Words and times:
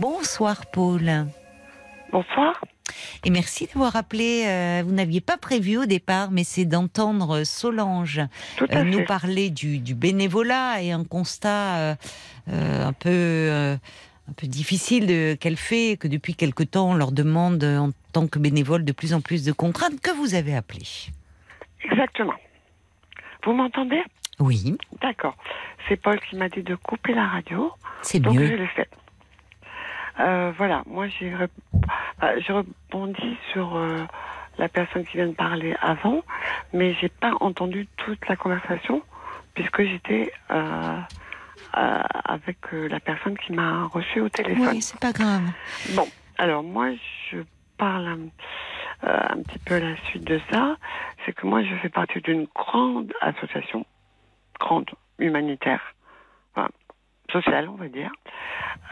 Bonsoir 0.00 0.66
Paul. 0.66 1.26
Bonsoir. 2.10 2.64
Et 3.24 3.30
merci 3.30 3.66
d'avoir 3.66 3.94
appelé. 3.96 4.44
euh, 4.46 4.82
vous 4.84 4.92
n'aviez 4.92 5.20
pas 5.20 5.36
prévu 5.36 5.76
au 5.78 5.86
départ, 5.86 6.30
mais 6.30 6.42
c'est 6.44 6.64
d'entendre 6.64 7.44
Solange 7.44 8.20
euh, 8.72 8.82
nous 8.84 8.98
fait. 8.98 9.04
parler 9.04 9.50
du, 9.50 9.78
du 9.78 9.94
bénévolat 9.94 10.82
et 10.82 10.90
un 10.92 11.04
constat 11.04 11.76
euh, 11.76 11.94
un 12.48 12.92
peu 12.92 13.76
un 14.28 14.32
peu 14.32 14.46
difficile 14.46 15.36
qu'elle 15.38 15.56
fait, 15.56 15.96
que 15.98 16.08
depuis 16.08 16.34
quelque 16.34 16.62
temps 16.64 16.90
on 16.90 16.94
leur 16.94 17.12
demande 17.12 17.62
en 17.62 17.90
tant 18.12 18.26
que 18.26 18.38
bénévole 18.38 18.84
de 18.84 18.92
plus 18.92 19.12
en 19.14 19.20
plus 19.20 19.44
de 19.44 19.52
contraintes 19.52 20.00
que 20.00 20.10
vous 20.10 20.34
avez 20.34 20.56
appelé? 20.56 20.82
Exactement. 21.84 22.34
Vous 23.44 23.52
m'entendez? 23.52 24.02
Oui, 24.40 24.76
D'accord. 25.02 25.36
C'est 25.88 25.96
Paul 25.96 26.18
qui 26.20 26.36
m'a 26.36 26.48
dit 26.48 26.62
de 26.62 26.74
couper 26.74 27.12
la 27.14 27.28
radio. 27.28 27.70
c'est 28.02 28.18
Donc 28.18 28.34
je 28.34 28.40
mieux. 28.40 28.56
l'ai 28.56 28.66
fait. 28.68 28.88
Euh, 30.20 30.52
voilà, 30.56 30.82
moi 30.86 31.08
j'ai 31.08 31.34
j'ai 32.38 32.52
rebondi 32.52 33.36
sur 33.52 33.76
euh, 33.76 34.04
la 34.58 34.68
personne 34.68 35.04
qui 35.04 35.16
vient 35.16 35.26
de 35.26 35.34
parler 35.34 35.74
avant, 35.80 36.22
mais 36.72 36.94
j'ai 36.94 37.08
pas 37.08 37.32
entendu 37.40 37.88
toute 37.96 38.26
la 38.28 38.36
conversation 38.36 39.02
puisque 39.54 39.82
j'étais 39.82 40.32
euh, 40.50 40.98
euh, 41.76 42.02
avec 42.24 42.58
la 42.72 43.00
personne 43.00 43.36
qui 43.38 43.52
m'a 43.52 43.86
reçu 43.86 44.20
au 44.20 44.28
téléphone. 44.28 44.68
Oui, 44.68 44.82
c'est 44.82 45.00
pas 45.00 45.12
grave. 45.12 45.42
Bon, 45.94 46.08
alors 46.38 46.62
moi, 46.62 46.90
je 47.30 47.38
parle 47.76 48.06
un, 48.06 48.18
un 49.02 49.42
petit 49.42 49.58
peu 49.58 49.74
à 49.74 49.80
la 49.80 49.96
suite 50.08 50.24
de 50.24 50.40
ça. 50.50 50.76
C'est 51.24 51.32
que 51.32 51.46
moi, 51.46 51.62
je 51.62 51.74
fais 51.76 51.88
partie 51.88 52.20
d'une 52.20 52.46
grande 52.54 53.12
association, 53.20 53.84
grande, 54.60 54.90
humanitaire, 55.18 55.94
sociale, 57.32 57.68
on 57.68 57.76
va 57.76 57.88
dire, 57.88 58.10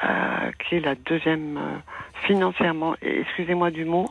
euh, 0.05 0.51
qui 0.59 0.77
est 0.77 0.81
la 0.81 0.95
deuxième 0.95 1.57
euh, 1.57 1.79
financièrement, 2.27 2.95
excusez-moi 3.03 3.71
du 3.71 3.85
mot, 3.85 4.09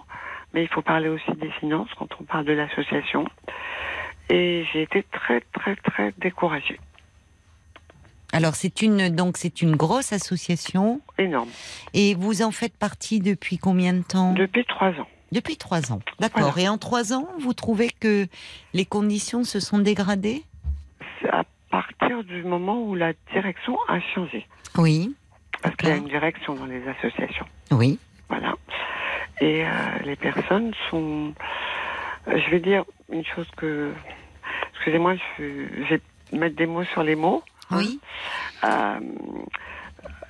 mais 0.54 0.64
il 0.64 0.68
faut 0.70 0.82
parler 0.82 1.10
aussi 1.10 1.32
des 1.38 1.52
finances 1.52 1.90
quand 1.98 2.10
on 2.20 2.24
parle 2.24 2.46
de 2.46 2.54
l'association. 2.54 3.26
Et 4.30 4.66
j'ai 4.72 4.84
été 4.84 5.04
très, 5.04 5.42
très, 5.54 5.76
très 5.76 6.14
découragée. 6.18 6.80
Alors 8.34 8.56
c'est 8.56 8.82
une 8.82 9.10
donc 9.10 9.36
c'est 9.36 9.62
une 9.62 9.76
grosse 9.76 10.14
association 10.14 11.02
Énorme. 11.18 11.50
et 11.94 12.16
vous 12.16 12.42
en 12.44 12.52
faites 12.52 12.78
partie 12.78 13.20
depuis 13.20 13.58
combien 13.58 13.92
de 13.92 14.04
temps? 14.04 14.34
Depuis 14.34 14.64
trois 14.64 14.92
ans. 14.92 15.08
Depuis 15.34 15.58
trois 15.58 15.92
ans. 15.92 16.00
D'accord. 16.20 16.52
Voilà. 16.52 16.62
Et 16.62 16.70
en 16.70 16.78
trois 16.78 17.14
ans, 17.14 17.28
vous 17.40 17.54
trouvez 17.54 17.90
que 17.90 18.28
les 18.74 18.86
conditions 18.86 19.44
se 19.44 19.60
sont 19.60 19.80
dégradées? 19.80 20.44
Partir 22.12 22.24
du 22.24 22.44
moment 22.44 22.82
où 22.84 22.96
la 22.96 23.14
direction 23.34 23.78
a 23.88 24.00
changé. 24.00 24.46
Oui. 24.78 25.16
Parce 25.62 25.76
qu'il 25.76 25.90
y 25.90 25.92
a 25.92 25.96
une 25.96 26.08
direction 26.08 26.56
dans 26.56 26.66
les 26.66 26.86
associations. 26.88 27.46
Oui. 27.72 28.00
Voilà. 28.30 28.56
Et 29.40 29.66
euh, 29.66 29.70
les 30.04 30.16
personnes 30.16 30.74
sont. 30.90 31.34
euh, 32.28 32.38
Je 32.38 32.50
vais 32.50 32.60
dire 32.60 32.84
une 33.12 33.24
chose 33.26 33.50
que. 33.58 33.94
Excusez-moi, 34.74 35.16
je 35.38 35.44
vais 35.90 36.02
mettre 36.34 36.56
des 36.56 36.66
mots 36.66 36.84
sur 36.86 37.04
les 37.04 37.16
mots. 37.16 37.44
Oui. 37.72 38.00
Euh, 38.64 39.00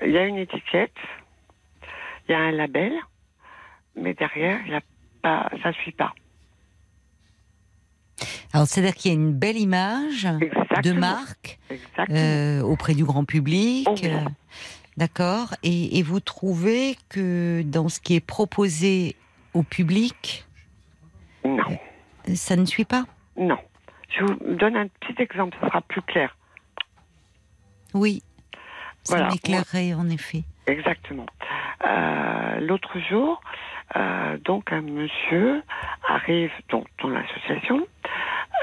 Il 0.03 0.11
y 0.11 0.17
a 0.17 0.25
une 0.25 0.37
étiquette, 0.37 0.95
il 2.27 2.31
y 2.31 2.35
a 2.35 2.39
un 2.39 2.51
label, 2.51 2.93
mais 3.95 4.13
derrière, 4.13 4.65
y 4.67 4.73
a 4.73 4.81
pas, 5.21 5.49
ça 5.63 5.71
suit 5.73 5.91
pas. 5.91 6.13
Alors 8.53 8.67
c'est-à-dire 8.67 8.95
qu'il 8.95 9.11
y 9.11 9.15
a 9.15 9.17
une 9.17 9.33
belle 9.33 9.57
image 9.57 10.27
de 10.83 10.91
marque 10.91 11.59
euh, 12.09 12.61
auprès 12.61 12.93
du 12.93 13.03
grand 13.05 13.23
public. 13.25 13.87
Oh 13.89 13.95
euh, 14.03 14.19
D'accord. 14.97 15.55
Et, 15.63 15.97
et 15.99 16.03
vous 16.03 16.19
trouvez 16.19 16.97
que 17.09 17.61
dans 17.63 17.87
ce 17.89 17.99
qui 17.99 18.15
est 18.15 18.25
proposé 18.25 19.15
au 19.53 19.63
public, 19.63 20.45
Non, 21.45 21.63
ça 22.33 22.55
ne 22.55 22.65
suit 22.65 22.85
pas? 22.85 23.05
Non. 23.37 23.57
Je 24.09 24.25
vous 24.25 24.55
donne 24.55 24.75
un 24.75 24.87
petit 24.87 25.21
exemple, 25.21 25.57
ce 25.61 25.67
sera 25.67 25.81
plus 25.81 26.01
clair. 26.01 26.35
Oui. 27.93 28.21
Ça 29.03 29.15
Voilà. 29.15 29.29
m'éclairerait 29.31 29.93
en 29.93 30.09
effet. 30.09 30.43
Exactement. 30.67 31.25
Euh, 31.87 32.59
L'autre 32.59 32.99
jour, 33.09 33.41
euh, 33.95 34.37
donc 34.45 34.71
un 34.71 34.81
monsieur 34.81 35.63
arrive 36.07 36.51
donc, 36.69 36.85
dans 37.01 37.09
l'association. 37.09 37.87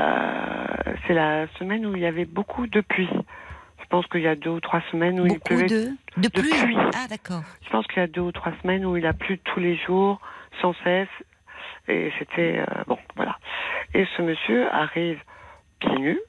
Euh, 0.01 0.67
C'est 1.07 1.15
la 1.15 1.47
semaine 1.59 1.87
où 1.87 1.95
il 1.97 2.03
y 2.03 2.07
avait 2.07 2.25
beaucoup 2.25 2.67
de 2.67 2.81
pluie. 2.81 3.09
Je 3.81 3.87
pense 3.89 4.07
qu'il 4.09 4.21
y 4.21 4.27
a 4.29 4.35
deux 4.37 4.51
ou 4.51 4.61
trois 4.61 4.83
semaines 4.91 5.19
où 5.21 5.25
il 5.27 5.33
Beaucoup 5.35 5.49
pleuvait. 5.49 5.67
de 5.69 5.91
de 6.19 6.23
de 6.23 6.29
pluie. 6.29 6.51
pluie. 6.51 6.77
Ah 6.95 7.07
d'accord. 7.09 7.43
Je 7.65 7.71
pense 7.71 7.87
qu'il 7.87 7.99
y 8.01 8.05
a 8.05 8.07
deux 8.07 8.21
ou 8.21 8.33
trois 8.33 8.53
semaines 8.63 8.85
où 8.85 8.97
il 8.97 9.07
a 9.07 9.15
plu 9.15 9.39
tous 9.39 9.61
les 9.61 9.77
jours, 9.77 10.21
sans 10.61 10.75
cesse. 10.85 11.09
Et 11.89 12.13
c'était 12.19 12.59
euh, 12.61 12.85
bon, 12.87 12.99
voilà. 13.17 13.39
Et 13.95 14.07
ce 14.17 14.23
monsieur 14.23 14.71
arrive 14.73 15.21
pieds 15.81 15.99
nus. 15.99 16.21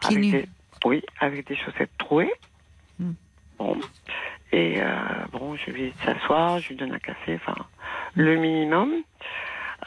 Pieds 0.00 0.16
avec 0.16 0.24
nus. 0.24 0.30
des- 0.30 0.48
oui, 0.84 1.02
avec 1.18 1.46
des 1.48 1.56
chaussettes 1.56 1.90
trouées. 1.98 2.32
Hmm. 3.00 3.12
Bon. 3.58 3.76
Et 4.52 4.76
euh, 4.80 4.94
bon, 5.32 5.56
je 5.56 5.70
lui 5.72 5.90
dis 5.90 5.94
de 5.98 6.04
s'asseoir, 6.04 6.60
je 6.60 6.68
lui 6.68 6.76
donne 6.76 6.92
un 6.92 6.98
café, 7.00 7.34
enfin, 7.44 7.56
le 8.14 8.36
minimum. 8.36 8.92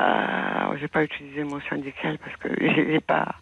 Euh, 0.01 0.75
je 0.75 0.81
vais 0.81 0.87
pas 0.87 1.03
utiliser 1.03 1.39
le 1.41 1.45
mot 1.47 1.59
syndical 1.69 2.17
parce 2.19 2.35
que 2.37 2.49
j'ai 2.61 2.99
pas, 3.01 3.35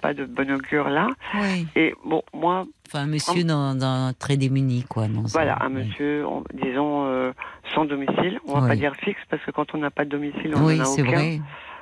pas 0.00 0.12
de 0.14 0.24
bon 0.24 0.50
augure 0.50 0.88
là. 0.88 1.06
Oui. 1.34 1.66
Et 1.76 1.94
bon, 2.04 2.22
moi, 2.32 2.64
Enfin, 2.88 3.00
un 3.00 3.06
monsieur 3.06 3.44
dans, 3.44 3.74
dans 3.74 4.12
très 4.18 4.36
démuni, 4.36 4.84
quoi. 4.88 5.06
dans 5.08 5.22
voilà, 5.22 5.58
un- 5.62 5.68
monsieur, 5.68 6.26
on- 6.26 6.44
disons, 6.52 7.06
euh, 7.06 7.32
sans 7.74 7.84
domicile. 7.84 8.40
On 8.46 8.54
va 8.54 8.60
Oui. 8.62 8.68
pas 8.68 8.76
dire 8.76 8.94
fixe 8.96 9.20
parce 9.30 9.42
que 9.44 9.50
quand 9.52 9.74
on 9.74 9.78
n'a 9.78 9.90
pas 9.90 10.04
de 10.04 10.10
domicile, 10.10 10.54
on 10.56 10.64
Oui, 10.66 10.76
n'en 10.78 10.82
a 10.82 10.86
c'est 10.86 11.02
aucun. 11.02 11.12
vrai. 11.12 11.40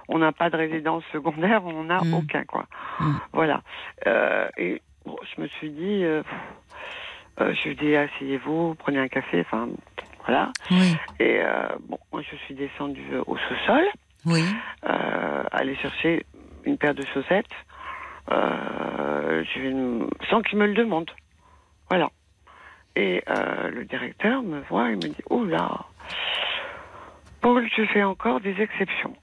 On 0.08 0.18
n'a 0.18 0.32
pas 0.32 0.50
de 0.50 0.56
résidence 0.56 1.04
secondaire, 1.12 1.62
on 1.64 1.84
n'a 1.84 2.02
Mm. 2.04 2.14
aucun, 2.14 2.44
quoi. 2.44 2.66
Mm. 3.00 3.12
Voilà. 3.32 3.62
Euh, 4.06 4.48
et 4.58 4.82
bon, 5.06 5.16
je 5.34 5.40
me 5.42 5.46
suis 5.48 5.70
dit, 5.70 6.04
euh, 6.04 6.22
euh, 7.40 7.54
je 7.54 7.68
lui 7.70 7.76
dis, 7.76 7.96
asseyez-vous, 7.96 8.74
prenez 8.74 8.98
un 8.98 9.08
café, 9.08 9.40
enfin, 9.40 9.68
voilà. 10.26 10.52
Oui. 10.70 10.96
Et 11.18 11.40
euh, 11.42 11.68
bon, 11.88 11.98
moi, 12.12 12.22
je 12.22 12.36
suis 12.36 12.54
descendue 12.54 13.06
euh, 13.12 13.22
au 13.26 13.36
sous-sol, 13.36 13.84
Oui. 14.26 14.44
euh, 14.88 15.44
aller 15.52 15.76
chercher 15.76 16.24
une 16.64 16.78
paire 16.78 16.94
de 16.94 17.04
chaussettes, 17.12 17.46
euh, 18.30 19.44
sans 20.30 20.42
qu'il 20.42 20.58
me 20.58 20.66
le 20.66 20.74
demande. 20.74 21.10
Voilà. 21.90 22.10
Et 22.94 23.22
le 23.26 23.84
directeur 23.84 24.42
me 24.42 24.60
voit 24.68 24.90
et 24.90 24.96
me 24.96 25.08
dit, 25.08 25.22
oh 25.30 25.44
là, 25.44 25.86
Paul, 27.40 27.68
tu 27.70 27.86
fais 27.86 28.02
encore 28.02 28.40
des 28.40 28.60
exceptions. 28.60 29.16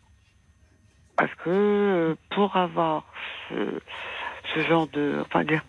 Parce 1.15 1.33
que 1.35 2.17
pour 2.31 2.55
avoir 2.57 3.03
ce, 3.49 3.79
ce 4.53 4.63
genre 4.63 4.88
de, 4.88 5.23
enfin, 5.25 5.43
de, 5.43 5.59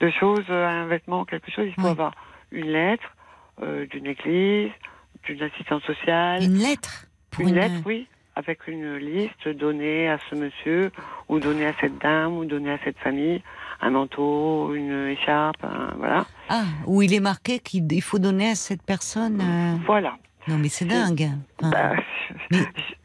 de 0.00 0.10
choses, 0.10 0.50
un 0.50 0.86
vêtement, 0.86 1.24
quelque 1.24 1.50
chose, 1.52 1.66
il 1.68 1.74
faut 1.74 1.82
Oui. 1.82 1.90
avoir 1.90 2.12
une 2.50 2.66
lettre 2.72 3.08
euh, 3.60 3.86
d'une 3.86 4.06
église, 4.06 4.70
d'une 5.24 5.42
assistance 5.42 5.82
sociale, 5.82 6.42
Une 6.42 6.58
lettre 6.58 7.06
une 7.38 7.54
lettre, 7.54 7.80
oui, 7.86 8.06
avec 8.36 8.66
une 8.68 8.96
liste 8.96 9.48
donnée 9.48 10.08
à 10.08 10.18
ce 10.28 10.34
monsieur, 10.34 10.90
ou 11.28 11.38
donnée 11.38 11.66
à 11.66 11.72
cette 11.80 11.98
dame, 11.98 12.36
ou 12.36 12.44
donnée 12.44 12.72
à 12.72 12.78
cette 12.84 12.98
famille, 12.98 13.42
un 13.80 13.90
manteau, 13.90 14.74
une 14.74 15.08
écharpe, 15.08 15.64
un- 15.64 15.94
voilà. 15.96 16.26
Ah, 16.50 16.64
où 16.86 17.00
il 17.02 17.14
est 17.14 17.20
marqué 17.20 17.58
qu'il 17.58 17.90
il 17.92 18.02
faut 18.02 18.18
donner 18.18 18.50
à 18.50 18.54
cette 18.54 18.82
personne. 18.82 19.40
euh, 19.40 19.76
Voilà. 19.86 20.16
Non, 20.48 20.58
mais 20.58 20.68
c'est 20.68 20.84
dingue. 20.86 21.30
Enfin, 21.62 21.70
Bah, 21.70 21.92
Mais- 22.50 22.58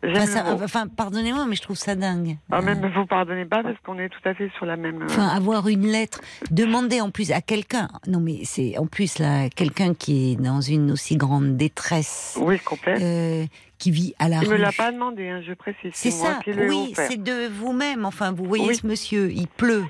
enfin, 0.21 0.25
ça- 0.67 0.85
pardonnez-moi, 0.95 1.45
mais 1.47 1.55
je 1.55 1.61
trouve 1.61 1.75
ça 1.77 1.95
dingue. 1.95 2.37
Ah, 2.51 2.57
Euh, 2.57 2.61
même 2.63 2.91
vous 2.95 3.05
pardonnez 3.05 3.45
pas 3.45 3.61
parce 3.61 3.75
qu'on 3.85 3.99
est 3.99 4.09
tout 4.09 4.27
à 4.27 4.33
fait 4.33 4.49
sur 4.57 4.65
la 4.65 4.75
même. 4.75 5.03
euh, 5.03 5.05
Enfin, 5.05 5.27
avoir 5.27 5.67
une 5.67 5.85
lettre, 5.87 6.21
demander 6.49 6.99
en 7.01 7.11
plus 7.11 7.31
à 7.31 7.41
quelqu'un. 7.41 7.89
Non, 8.07 8.19
mais 8.19 8.39
c'est 8.43 8.77
en 8.79 8.87
plus 8.87 9.19
là, 9.19 9.49
quelqu'un 9.49 9.93
qui 9.93 10.31
est 10.31 10.35
dans 10.35 10.61
une 10.61 10.91
aussi 10.91 11.15
grande 11.17 11.57
détresse, 11.57 12.37
Oui, 12.41 12.59
complet. 12.59 12.95
euh, 13.01 13.45
qui 13.77 13.91
vit 13.91 14.13
à 14.19 14.27
la 14.29 14.37
Il 14.41 14.47
rue. 14.47 14.53
me 14.55 14.61
l'a 14.61 14.71
pas 14.71 14.91
demandé, 14.91 15.29
hein, 15.29 15.41
je 15.45 15.53
précise. 15.53 15.91
C'est 15.93 16.11
ça, 16.11 16.39
oui, 16.47 16.93
c'est 16.95 17.21
de 17.21 17.47
vous-même. 17.47 18.05
Enfin, 18.05 18.31
vous 18.31 18.45
voyez 18.45 18.67
Oui. 18.69 18.75
ce 18.75 18.87
monsieur, 18.87 19.31
il 19.31 19.47
pleut, 19.47 19.85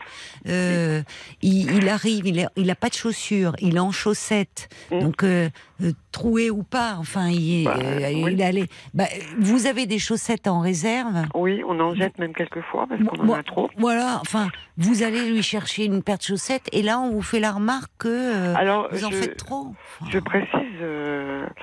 euh, 0.48 1.02
il, 1.42 1.72
il 1.76 1.90
arrive, 1.90 2.26
il, 2.28 2.40
a, 2.46 2.50
il 2.56 2.70
a 2.70 2.76
pas 2.76 2.90
de 2.90 2.94
chaussures, 2.96 3.54
il 3.60 3.76
est 3.76 3.80
en 3.80 3.92
chaussettes, 3.92 4.70
Mm. 4.92 5.00
donc 5.00 5.24
euh, 5.24 5.50
euh, 5.82 5.92
troué 6.12 6.50
ou 6.50 6.64
pas, 6.64 6.96
enfin, 7.00 7.28
il, 7.30 7.62
est- 7.62 7.66
Bah, 7.66 7.78
euh, 7.82 8.10
oui. 8.24 8.34
il 8.34 8.42
allait. 8.42 8.68
Bah, 8.94 9.06
vous 9.40 9.68
avez 9.68 9.86
des 9.86 10.00
chaussettes 10.00 10.48
en 10.48 10.60
réserve. 10.60 11.26
Oui, 11.36 11.62
on 11.68 11.80
en 11.80 11.94
jette 11.96 12.18
même 12.20 12.34
quelques 12.34 12.62
fois 12.72 12.86
parce 12.90 13.02
qu'on 13.04 13.30
en 13.30 13.34
a 13.34 13.44
trop. 13.44 13.70
Voilà, 13.78 14.18
enfin, 14.22 14.50
vous 14.78 15.04
allez 15.04 15.30
lui 15.30 15.44
chercher 15.44 15.86
une 15.86 16.02
paire 16.04 16.18
de 16.18 16.24
chaussettes 16.24 16.68
et 16.72 16.82
là, 16.82 17.00
on 17.00 17.12
vous 17.12 17.22
fait 17.22 17.40
la 17.40 17.52
remarque 17.52 17.92
que 18.00 18.56
Alors, 18.56 18.88
vous 18.92 19.06
en 19.06 19.12
je, 19.12 19.16
faites 19.16 19.38
trop. 19.38 19.74
Enfin, 20.02 20.10
je 20.12 20.20
précise, 20.20 20.52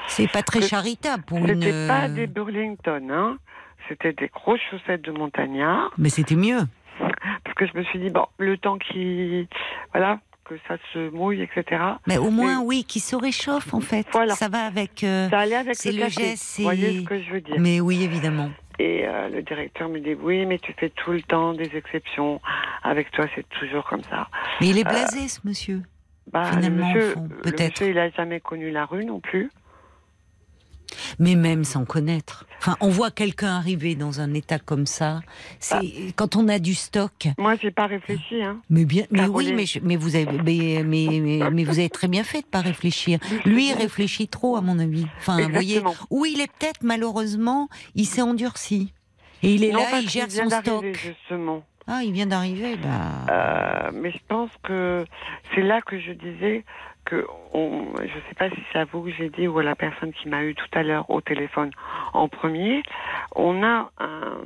c'est 0.09 0.31
pas 0.31 0.43
très 0.43 0.61
charitable 0.63 1.23
pour 1.25 1.39
une. 1.39 1.61
pas 1.89 2.09
des 2.15 2.27
Burlington, 2.27 3.09
hein. 3.11 3.39
C'était 3.89 4.13
des 4.13 4.29
grosses 4.29 4.61
chaussettes 4.71 5.03
de 5.03 5.13
montagnard. 5.13 5.93
Mais 5.99 6.09
c'était 6.09 6.37
mieux. 6.37 6.61
Parce 6.99 7.55
que 7.57 7.67
je 7.67 7.77
me 7.77 7.83
suis 7.85 7.99
dit, 7.99 8.11
bon, 8.11 8.27
le 8.39 8.57
temps 8.57 8.79
qui. 8.79 9.47
Voilà, 9.93 10.19
que 10.45 10.55
ça 10.69 10.77
se 10.93 11.11
mouille, 11.11 11.43
etc. 11.43 11.83
Mais 12.07 12.17
au 12.19 12.31
moins, 12.31 12.61
oui, 12.61 12.85
qui 12.85 13.01
se 13.01 13.15
réchauffe 13.17 13.73
en 13.75 13.81
fait. 13.81 14.07
Voilà. 14.13 14.35
Ça 14.35 14.49
va 14.49 14.65
avec. 14.65 15.05
euh, 15.05 15.29
Ça 15.31 15.41
allait 15.41 15.57
avec 15.57 15.77
le 15.85 15.91
le 15.93 15.99
café. 15.99 16.23
geste, 16.23 16.57
Vous 16.59 16.65
voyez 16.65 17.01
ce 17.01 17.05
que 17.05 17.23
je 17.23 17.31
veux 17.33 17.41
dire 17.41 17.57
Mais 17.59 17.81
oui, 17.81 18.03
évidemment. 18.05 18.51
Et 18.79 19.07
euh, 19.07 19.29
le 19.29 19.43
directeur 19.43 19.89
me 19.89 20.01
dit 20.01 20.15
oui, 20.15 20.47
mais 20.47 20.59
tu 20.59 20.73
fais 20.79 20.91
tout 20.91 21.13
le 21.13 21.23
temps 21.23 21.53
des 21.55 21.71
exceptions. 21.77 22.41
Avec 22.83 23.11
toi, 23.13 23.27
c'est 23.35 23.49
toujours 23.51 23.85
comme 23.85 24.03
ça. 24.05 24.29
Mais 24.61 24.69
il 24.69 24.79
est 24.79 24.85
blasé, 24.85 25.29
ce 25.29 25.41
monsieur. 25.45 25.83
Bah, 26.33 26.45
Finalement, 26.45 26.93
le 26.95 27.01
monsieur, 27.01 27.15
peut-être. 27.43 27.83
il 27.83 27.99
a 27.99 28.09
jamais 28.11 28.41
connu 28.41 28.71
la 28.71 28.85
rue 28.87 29.05
non 29.05 29.21
plus. 29.21 29.51
Mais 31.19 31.35
même 31.35 31.65
sans 31.65 31.85
connaître. 31.85 32.47
Enfin, 32.59 32.77
on 32.81 32.89
voit 32.89 33.11
quelqu'un 33.11 33.57
arriver 33.57 33.95
dans 33.95 34.21
un 34.21 34.33
état 34.35 34.59
comme 34.59 34.87
ça. 34.87 35.21
C'est 35.59 35.77
Ah. 35.77 36.13
quand 36.17 36.37
on 36.37 36.49
a 36.49 36.59
du 36.59 36.75
stock. 36.75 37.29
Moi, 37.39 37.57
j'ai 37.61 37.71
pas 37.71 37.87
réfléchi. 37.87 38.43
Hein. 38.43 38.61
Mais 38.71 38.85
bien, 38.85 39.05
mais 39.11 39.27
oui, 39.27 39.53
mais, 39.53 39.67
je- 39.67 39.81
mais 39.83 39.97
vous 39.97 40.17
avez, 40.17 40.83
mais, 40.83 41.21
mais, 41.53 41.65
vous 41.65 41.79
avez 41.79 41.91
très 41.91 42.09
bien 42.09 42.25
fait 42.25 42.41
de 42.43 42.47
pas 42.47 42.61
réfléchir. 42.61 43.19
Lui, 43.45 43.69
il 43.71 43.75
réfléchit 43.75 44.29
trop, 44.29 44.57
à 44.57 44.61
mon 44.61 44.79
avis. 44.79 45.07
Enfin, 45.19 45.41
vous 45.43 45.53
voyez, 45.53 45.83
où 46.11 46.25
il 46.25 46.41
est 46.41 46.51
peut-être 46.59 46.83
malheureusement, 46.83 47.69
il 47.95 48.07
s'est 48.07 48.23
endurci. 48.23 48.93
Et 49.43 49.55
il 49.55 49.65
est 49.65 49.73
non, 49.73 49.81
là, 49.81 50.01
il 50.01 50.09
gère 50.09 50.27
vient 50.27 50.49
son 50.49 50.61
stock. 50.63 50.85
justement. 50.95 51.65
Ah, 51.87 52.01
il 52.03 52.13
vient 52.13 52.25
d'arriver, 52.27 52.77
bah. 52.79 53.27
Euh, 53.31 53.91
mais 53.93 54.11
je 54.11 54.19
pense 54.27 54.49
que 54.63 55.05
c'est 55.55 55.61
là 55.61 55.83
que 55.83 56.01
je 56.01 56.13
disais 56.13 56.65
que 57.05 57.27
on, 57.53 57.93
je 58.03 58.15
sais 58.29 58.35
pas 58.39 58.51
si 58.51 58.63
c'est 58.73 58.79
à 58.79 58.85
vous 58.85 59.03
que 59.05 59.11
j'ai 59.11 59.29
dit 59.31 59.47
ou 59.49 59.59
à 59.59 59.63
la 59.63 59.75
personne 59.77 60.13
qui 60.13 60.29
m'a 60.29 60.45
eu 60.45 60.55
tout 60.55 60.67
à 60.73 60.83
l'heure 60.83 61.09
au 61.11 61.21
téléphone 61.21 61.71
en 62.13 62.29
premier. 62.29 62.83
On 63.37 63.63
a 63.63 63.91
un, 63.99 64.39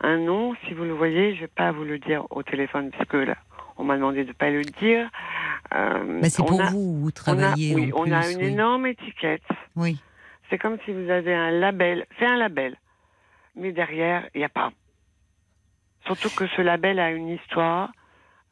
un 0.00 0.18
nom, 0.18 0.54
si 0.66 0.74
vous 0.74 0.84
le 0.84 0.92
voyez, 0.92 1.34
je 1.34 1.40
vais 1.42 1.46
pas 1.48 1.72
vous 1.72 1.84
le 1.84 1.98
dire 1.98 2.24
au 2.30 2.42
téléphone 2.42 2.90
parce 2.90 3.08
que 3.08 3.16
là, 3.18 3.36
on 3.76 3.84
m'a 3.84 3.96
demandé 3.96 4.24
de 4.24 4.32
pas 4.32 4.50
le 4.50 4.64
dire. 4.64 5.08
Euh, 5.74 6.20
Bah, 6.20 6.28
c'est 6.30 6.46
pour 6.46 6.60
a- 6.60 6.70
vous, 6.70 7.00
vous 7.00 7.10
On 7.26 7.32
a, 7.32 7.36
travaillez 7.36 7.74
oui, 7.74 7.92
en 7.92 8.00
on 8.00 8.12
a 8.12 8.22
plus, 8.22 8.32
une 8.32 8.38
oui. 8.38 8.44
énorme 8.46 8.86
étiquette. 8.86 9.42
Oui. 9.76 10.00
C'est 10.50 10.58
comme 10.58 10.78
si 10.84 10.92
vous 10.92 11.10
avez 11.10 11.34
un 11.34 11.50
label. 11.50 12.06
C'est 12.18 12.26
un 12.26 12.36
label. 12.36 12.76
Mais 13.56 13.72
derrière, 13.72 14.28
il 14.34 14.38
n'y 14.38 14.44
a 14.44 14.48
pas. 14.48 14.72
Surtout 16.06 16.30
que 16.30 16.46
ce 16.48 16.60
label 16.62 16.98
a 16.98 17.10
une 17.10 17.28
histoire 17.28 17.90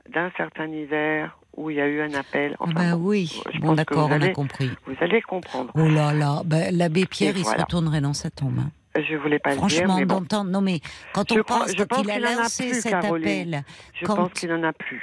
d'un 0.08 0.30
certain 0.36 0.68
hiver 0.68 1.38
où 1.56 1.70
il 1.70 1.76
y 1.76 1.80
a 1.80 1.86
eu 1.86 2.00
un 2.00 2.14
appel. 2.14 2.56
Ah 2.58 2.64
Enfin, 2.64 2.72
bah 2.92 2.96
oui, 2.96 3.40
bon 3.60 3.74
d'accord, 3.74 4.08
on 4.10 4.20
a 4.20 4.28
compris. 4.30 4.70
Vous 4.86 4.94
allez 5.00 5.20
comprendre. 5.22 5.70
Oh 5.74 5.86
là 5.88 6.12
là, 6.12 6.42
bah, 6.44 6.70
l'abbé 6.70 7.06
Pierre, 7.06 7.36
Et 7.36 7.40
il 7.40 7.44
se 7.44 7.56
retournerait 7.56 8.00
dans 8.00 8.14
sa 8.14 8.30
tombe. 8.30 8.58
hein. 8.58 8.70
Je 8.94 9.16
voulais 9.16 9.38
pas 9.38 9.50
le 9.50 9.56
dire, 9.56 9.60
Franchement, 9.68 9.96
bon, 10.00 10.06
d'entendre. 10.20 10.50
Non, 10.50 10.60
mais 10.60 10.80
quand 11.14 11.32
on 11.32 11.42
pense, 11.42 11.72
qu'il 11.72 12.10
a 12.10 12.18
lancé 12.34 12.68
plus, 12.70 12.80
cet 12.82 12.92
Caroline. 12.92 13.54
appel. 13.54 13.64
je 13.94 14.04
quand- 14.06 14.16
pense 14.16 14.32
qu'il 14.34 14.50
n'en 14.50 14.62
a 14.64 14.72
plus 14.74 15.02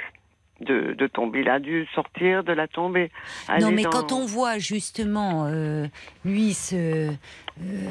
de, 0.60 0.92
de 0.96 1.06
tombe. 1.08 1.34
Il 1.34 1.48
a 1.48 1.58
dû 1.58 1.86
sortir 1.94 2.44
de 2.44 2.52
la 2.52 2.68
tombe 2.68 2.96
et 2.98 3.10
aller 3.48 3.64
Non, 3.64 3.72
mais 3.72 3.82
dans- 3.82 3.90
quand 3.90 4.12
on 4.12 4.26
voit 4.26 4.58
justement 4.58 5.46
euh, 5.46 5.88
lui 6.24 6.54
se. 6.54 6.74
euh, 6.74 7.10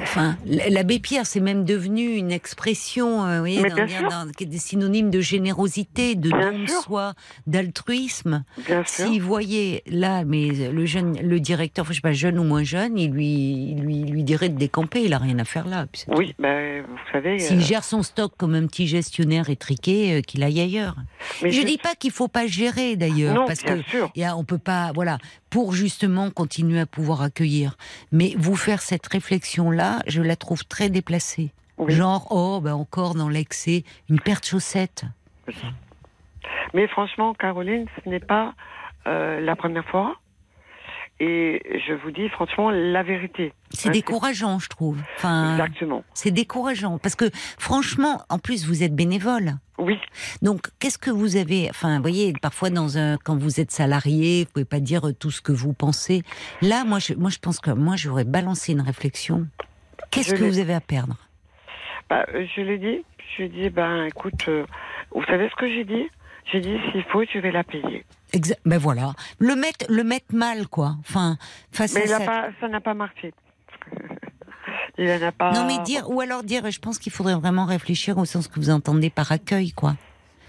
Enfin, 0.02 0.36
l'abbé 0.48 0.98
Pierre, 0.98 1.28
c'est 1.28 1.40
même 1.42 1.64
devenu 1.64 2.16
une 2.16 2.32
expression, 2.32 3.24
euh, 3.24 3.34
vous 3.36 3.40
voyez, 3.42 3.62
dans- 3.62 4.26
des 4.40 4.58
synonymes 4.58 5.12
de 5.12 5.22
générosité, 5.22 6.16
de 6.16 6.30
Bien 6.32 6.52
don 6.54 6.60
de 6.64 6.68
soi, 6.68 7.14
d'altruisme. 7.46 8.44
S'il 8.86 9.22
voyait 9.22 9.84
là, 9.86 10.24
mais 10.26 10.48
le 10.72 10.86
jeune, 10.86 11.20
le 11.22 11.40
directeur, 11.40 11.86
je 11.86 11.94
sais 11.94 12.02
pas, 12.02 12.14
jeune 12.14 12.40
ou 12.40 12.44
moins 12.44 12.64
jeune, 12.64 12.98
il 12.98 13.12
lui, 13.12 13.76
lui, 13.76 14.04
lui 14.06 14.24
dirait 14.24 14.50
de 14.50 14.58
décamper. 14.58 15.04
Il 15.04 15.14
a 15.14 15.18
rien 15.20 15.38
à 15.40 15.46
faire 15.46 15.68
là. 15.68 15.86
Oui, 16.08 16.34
ben, 16.40 16.82
vous 16.82 16.98
savez. 17.12 17.38
S'il 17.40 17.58
euh, 17.60 17.62
gère 17.62 17.84
son 17.84 18.02
stock 18.02 18.34
comme 18.38 18.56
un 18.56 18.66
petit 18.66 18.88
gestionnaire 18.88 19.50
étriqué, 19.50 20.14
euh, 20.18 20.22
qu'il 20.22 20.42
aille 20.44 20.62
ailleurs. 20.62 20.96
mais 21.44 21.52
je 21.52 21.62
je- 21.62 21.66
dis 21.68 21.78
pas 21.78 21.94
qu'il 21.96 22.12
faut 22.12 22.28
pas 22.28 22.48
gérer 22.48 22.96
d'ailleurs, 22.96 23.46
parce 23.46 23.62
que 23.62 23.82
sûr. 23.84 24.10
et, 24.16 24.26
ah, 24.26 24.36
on 24.36 24.44
peut 24.44 24.58
pas, 24.58 24.92
voilà, 24.96 25.18
pour 25.50 25.74
justement 25.74 26.32
continuer 26.32 26.80
à 26.80 26.86
pouvoir 26.86 27.22
accueillir. 27.22 27.78
Mais 28.12 28.19
vous 28.38 28.56
faire 28.56 28.82
cette 28.82 29.08
réflexion 29.08 29.72
là, 29.72 30.00
je 30.08 30.22
la 30.22 30.36
trouve 30.36 30.66
très 30.66 30.90
déplacée. 30.90 31.52
Oui. 31.78 31.94
Genre, 31.94 32.28
oh, 32.30 32.60
ben 32.62 32.74
encore 32.74 33.16
dans 33.16 33.30
l'excès, 33.30 33.84
une 34.10 34.20
paire 34.20 34.42
de 34.42 34.46
chaussettes. 34.46 35.06
Mais 36.74 36.88
franchement, 36.88 37.34
Caroline, 37.34 37.86
ce 38.04 38.10
n'est 38.10 38.20
pas 38.20 38.54
euh, 39.08 39.40
la 39.40 39.56
première 39.56 39.86
fois. 39.86 40.18
Et 41.22 41.62
je 41.86 41.94
vous 41.94 42.12
dis 42.12 42.30
franchement 42.30 42.70
la 42.70 43.04
vérité. 43.04 43.52
C'est 43.72 43.90
Hein, 43.90 43.92
décourageant, 43.92 44.58
je 44.60 44.70
trouve. 44.70 44.98
Enfin, 45.18 45.52
Exactement. 45.52 46.04
c'est 46.14 46.32
décourageant 46.32 46.98
parce 46.98 47.16
que 47.16 47.26
franchement, 47.58 48.22
en 48.30 48.40
plus, 48.40 48.66
vous 48.66 48.84
êtes 48.84 48.96
bénévole. 48.96 49.56
Oui, 49.78 49.98
Donc, 50.42 50.68
qu'est-ce 50.80 50.98
que 50.98 51.10
vous 51.12 51.36
avez 51.36 51.70
Enfin, 51.70 51.98
vous 51.98 52.02
voyez, 52.02 52.34
parfois 52.42 52.70
dans 52.70 52.98
un, 52.98 53.18
quand 53.18 53.38
vous 53.38 53.60
êtes 53.60 53.72
salarié, 53.72 54.44
vous 54.46 54.52
pouvez 54.54 54.66
pas 54.66 54.80
dire 54.80 55.04
tout 55.20 55.32
ce 55.32 55.42
que 55.42 55.52
vous 55.52 55.74
pensez. 55.74 56.24
Là, 56.62 56.84
moi, 56.86 57.00
je, 57.00 57.14
moi, 57.14 57.30
je 57.30 57.40
pense 57.40 57.60
que 57.60 57.72
moi, 57.72 57.96
j'aurais 57.98 58.26
balancé 58.26 58.72
une 58.74 58.82
réflexion. 58.82 59.48
Qu'est-ce 60.12 60.34
que 60.34 60.44
vous 60.44 60.60
avez 60.60 60.74
à 60.74 60.82
perdre? 60.82 61.16
Bah, 62.10 62.26
euh, 62.34 62.46
je 62.56 62.62
l'ai 62.62 62.78
dit. 62.78 63.04
Je 63.38 63.44
lui 63.44 63.46
ai 63.46 63.50
dit, 63.50 63.70
ben 63.70 64.06
écoute, 64.06 64.48
euh, 64.48 64.66
vous 65.12 65.24
savez 65.26 65.50
ce 65.50 65.56
que 65.56 65.68
j'ai 65.68 65.84
dit? 65.86 66.10
J'ai 66.52 66.62
dit, 66.62 66.78
s'il 66.92 67.04
faut, 67.04 67.24
je 67.32 67.40
vais 67.40 67.52
la 67.52 67.64
payer. 67.64 68.04
Exa- 68.34 68.58
Ben 68.66 68.78
voilà, 68.78 69.14
le 69.40 69.56
mettre, 69.56 69.86
le 69.90 70.04
mettre 70.04 70.34
mal, 70.36 70.68
quoi. 70.68 70.96
Enfin, 71.02 71.38
face 71.72 71.94
Mais 71.94 72.12
à 72.12 72.20
ça. 72.20 72.26
pas, 72.26 72.48
ça 72.60 72.68
n'a 72.68 72.80
pas 72.82 72.94
marché. 72.94 73.34
il 74.98 75.10
en 75.10 75.22
a 75.22 75.32
pas. 75.32 75.52
Non, 75.52 75.66
mais 75.66 75.80
dire, 75.84 76.10
ou 76.10 76.22
alors 76.22 76.44
dire, 76.44 76.70
je 76.70 76.80
pense 76.80 77.00
qu'il 77.00 77.12
faudrait 77.12 77.36
vraiment 77.36 77.66
réfléchir 77.66 78.18
au 78.18 78.26
sens 78.26 78.48
que 78.48 78.60
vous 78.60 78.70
entendez 78.70 79.10
par 79.10 79.32
accueil, 79.32 79.72
quoi. 79.72 79.96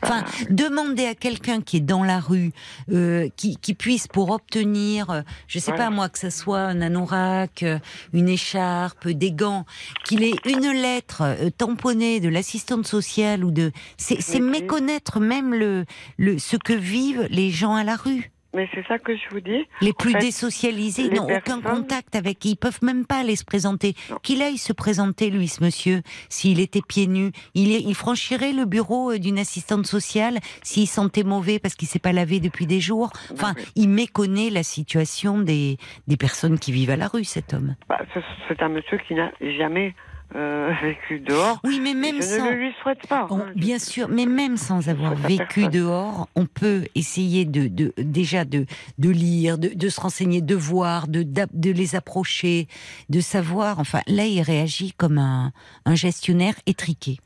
Enfin, 0.02 0.24
demander 0.48 1.06
à 1.06 1.14
quelqu'un 1.14 1.60
qui 1.60 1.78
est 1.78 1.80
dans 1.80 2.04
la 2.04 2.20
rue, 2.20 2.52
euh, 2.90 3.28
qui, 3.36 3.56
qui 3.56 3.74
puisse 3.74 4.06
pour 4.06 4.30
obtenir, 4.30 5.10
euh, 5.10 5.22
je 5.46 5.58
sais 5.58 5.72
pas 5.72 5.90
moi, 5.90 6.08
que 6.08 6.18
ça 6.18 6.30
soit 6.30 6.60
un 6.60 6.80
anorak, 6.80 7.62
euh, 7.62 7.78
une 8.12 8.28
écharpe, 8.28 9.08
des 9.08 9.32
gants, 9.32 9.66
qu'il 10.04 10.22
ait 10.24 10.34
une 10.46 10.72
lettre 10.72 11.22
euh, 11.22 11.50
tamponnée 11.50 12.20
de 12.20 12.28
l'assistante 12.28 12.86
sociale 12.86 13.44
ou 13.44 13.50
de, 13.50 13.72
c'est 13.96 14.40
méconnaître 14.40 15.20
même 15.20 15.54
le, 15.54 15.84
le, 16.18 16.38
ce 16.38 16.56
que 16.56 16.72
vivent 16.72 17.26
les 17.30 17.50
gens 17.50 17.74
à 17.74 17.84
la 17.84 17.96
rue. 17.96 18.30
Mais 18.52 18.68
c'est 18.74 18.84
ça 18.88 18.98
que 18.98 19.14
je 19.16 19.22
vous 19.30 19.40
dis. 19.40 19.64
Les 19.80 19.92
plus 19.92 20.12
fait, 20.12 20.18
désocialisés 20.18 21.08
n'ont 21.10 21.28
aucun 21.32 21.60
contact 21.60 22.16
avec, 22.16 22.44
ils 22.44 22.56
peuvent 22.56 22.80
même 22.82 23.06
pas 23.06 23.20
aller 23.20 23.36
se 23.36 23.44
présenter. 23.44 23.94
Qu'il 24.22 24.42
aille 24.42 24.58
se 24.58 24.72
présenter, 24.72 25.30
lui, 25.30 25.46
ce 25.46 25.62
monsieur, 25.62 26.02
s'il 26.28 26.58
était 26.58 26.80
pieds 26.86 27.06
nus. 27.06 27.30
Il, 27.54 27.70
il 27.70 27.94
franchirait 27.94 28.52
le 28.52 28.64
bureau 28.64 29.12
euh, 29.12 29.18
d'une 29.18 29.38
assistante 29.38 29.86
sociale 29.86 30.38
s'il 30.62 30.88
sentait 30.88 31.22
mauvais 31.22 31.58
parce 31.60 31.74
qu'il 31.76 31.86
s'est 31.86 32.00
pas 32.00 32.12
lavé 32.12 32.40
depuis 32.40 32.66
des 32.66 32.80
jours. 32.80 33.12
Enfin, 33.32 33.54
oui. 33.56 33.62
il 33.76 33.88
méconnaît 33.88 34.50
la 34.50 34.64
situation 34.64 35.38
des, 35.38 35.76
des 36.08 36.16
personnes 36.16 36.58
qui 36.58 36.72
vivent 36.72 36.90
à 36.90 36.96
la 36.96 37.06
rue, 37.06 37.24
cet 37.24 37.54
homme. 37.54 37.76
Bah, 37.88 38.00
ce- 38.14 38.20
c'est 38.48 38.60
un 38.62 38.68
monsieur 38.68 38.98
qui 39.06 39.14
n'a 39.14 39.30
jamais 39.40 39.94
euh, 40.36 40.72
vécu 40.82 41.20
dehors. 41.20 41.60
Oui, 41.64 41.80
mais 41.82 41.94
même 41.94 42.16
je 42.16 42.22
sans... 42.22 42.44
ne 42.46 42.50
le 42.50 42.56
lui 42.56 42.74
souhaite 42.82 43.06
pas. 43.08 43.26
On- 43.30 43.44
bien 43.54 43.78
sûr, 43.78 44.08
mais 44.08 44.26
même 44.26 44.56
sans 44.56 44.88
avoir 44.88 45.14
vécu 45.14 45.68
dehors, 45.68 46.28
on 46.36 46.46
peut 46.46 46.84
essayer 46.94 47.44
de, 47.44 47.66
de 47.68 47.92
déjà 47.98 48.44
de, 48.44 48.66
de 48.98 49.10
lire, 49.10 49.58
de, 49.58 49.68
de 49.68 49.88
se 49.88 50.00
renseigner, 50.00 50.40
de 50.40 50.54
voir, 50.54 51.08
de, 51.08 51.70
les 51.70 51.96
approcher, 51.96 52.66
de 53.08 53.20
savoir. 53.20 53.78
Enfin, 53.80 54.00
là, 54.06 54.24
il 54.24 54.40
réagit 54.42 54.92
comme 54.92 55.18
un, 55.18 55.52
un 55.84 55.94
gestionnaire 55.94 56.54
étriqué. 56.66 57.18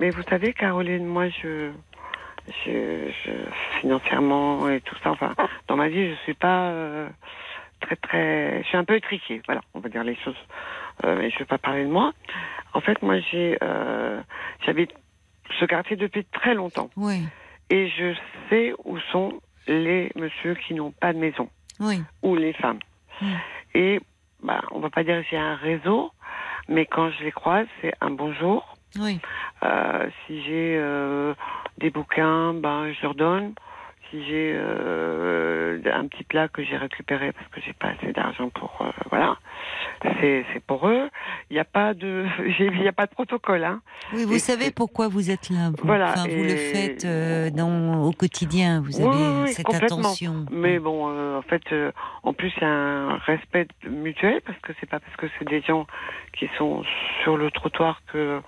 Mais 0.00 0.10
vous 0.10 0.22
savez, 0.28 0.52
Caroline, 0.52 1.04
moi, 1.06 1.28
je, 1.28 1.70
je, 2.64 3.10
je- 3.24 3.80
financièrement 3.80 4.68
et 4.68 4.80
tout 4.80 4.96
ça, 5.02 5.10
enfin, 5.10 5.34
dans 5.68 5.76
ma 5.76 5.88
vie, 5.88 6.10
je 6.10 6.14
suis 6.24 6.34
pas 6.34 6.70
euh, 6.70 7.08
très, 7.80 7.96
très, 7.96 8.62
je 8.62 8.68
suis 8.68 8.76
un 8.76 8.84
peu 8.84 8.96
étriquée. 8.96 9.42
Voilà, 9.46 9.60
on 9.74 9.80
va 9.80 9.88
dire 9.88 10.04
les 10.04 10.16
choses. 10.24 10.36
Euh, 11.04 11.16
mais 11.18 11.30
je 11.30 11.38
vais 11.38 11.44
pas 11.44 11.58
parler 11.58 11.84
de 11.84 11.90
moi. 11.90 12.12
En 12.74 12.80
fait, 12.80 13.00
moi, 13.02 13.18
j'ai, 13.30 13.58
euh, 13.62 14.20
j'habite 14.64 14.90
ce 15.60 15.64
quartier 15.64 15.96
depuis 15.96 16.24
très 16.26 16.54
longtemps 16.54 16.90
Oui, 16.96 17.24
et 17.70 17.88
je 17.88 18.14
sais 18.48 18.72
où 18.84 18.98
sont 19.10 19.40
les 19.66 20.10
messieurs 20.16 20.54
qui 20.66 20.74
n'ont 20.74 20.92
pas 20.92 21.12
de 21.12 21.18
maison 21.18 21.48
oui. 21.80 22.02
ou 22.22 22.36
les 22.36 22.52
femmes. 22.54 22.78
Mm. 23.20 23.26
Et 23.74 24.00
bah, 24.42 24.62
on 24.70 24.80
va 24.80 24.90
pas 24.90 25.04
dire 25.04 25.20
que 25.22 25.26
j'ai 25.30 25.36
un 25.36 25.54
réseau, 25.56 26.10
mais 26.68 26.86
quand 26.86 27.10
je 27.10 27.24
les 27.24 27.32
croise, 27.32 27.66
c'est 27.80 27.92
un 28.00 28.10
bonjour. 28.10 28.76
Oui, 28.98 29.20
Euh, 29.62 30.08
si 30.26 30.42
j'ai 30.42 30.76
euh, 30.76 31.34
des 31.78 31.90
bouquins, 31.90 32.52
ben 32.52 32.92
je 32.92 33.02
leur 33.02 33.14
donne. 33.14 33.54
Si 34.10 34.22
j'ai 34.26 34.52
euh, 34.54 35.80
un 35.86 36.06
petit 36.08 36.24
plat 36.24 36.48
que 36.48 36.62
j'ai 36.64 36.76
récupéré 36.76 37.32
parce 37.32 37.46
que 37.48 37.60
j'ai 37.62 37.72
pas 37.72 37.88
assez 37.88 38.12
d'argent 38.12 38.50
pour 38.50 38.84
voilà, 39.08 39.38
c'est 40.20 40.62
pour 40.66 40.88
eux. 40.88 41.08
Il 41.50 41.54
n'y 41.54 41.60
a 41.60 41.64
pas 41.64 41.94
de 41.94 42.24
il 42.58 42.82
y 42.82 42.88
a 42.88 42.92
pas 42.92 43.06
de 43.06 43.12
protocole 43.12 43.64
hein. 43.64 43.80
oui 44.12 44.24
vous 44.24 44.34
Et 44.34 44.38
savez 44.38 44.70
pourquoi 44.70 45.08
vous 45.08 45.30
êtes 45.30 45.50
là. 45.50 45.70
Vous, 45.70 45.86
Voilà, 45.86 46.10
Enfin, 46.10 46.24
vous 46.28 46.42
le 46.42 46.56
faites 46.56 47.04
euh, 47.04 47.50
dans, 47.50 48.02
au 48.04 48.12
quotidien. 48.12 48.80
Vous 48.80 49.00
Oui, 49.00 49.22
avez 49.22 49.42
oui, 49.42 49.52
cette 49.52 49.72
attention. 49.74 50.46
Mais 50.50 50.78
bon, 50.78 51.08
euh, 51.10 51.38
en 51.38 51.42
fait, 51.42 51.62
euh, 51.72 51.92
en 52.22 52.32
plus, 52.32 52.52
il 52.56 52.62
y 52.62 52.66
a 52.66 52.68
un 52.68 53.16
respect 53.18 53.68
mutuel 53.88 54.40
parce 54.44 54.58
que 54.60 54.72
c'est 54.80 54.88
pas 54.88 55.00
parce 55.00 55.16
que 55.16 55.26
c'est 55.38 55.48
des 55.48 55.60
gens 55.62 55.86
qui 56.32 56.48
sont 56.58 56.82
sur 57.22 57.36
le 57.36 57.50
trottoir 57.50 58.00
que 58.12 58.40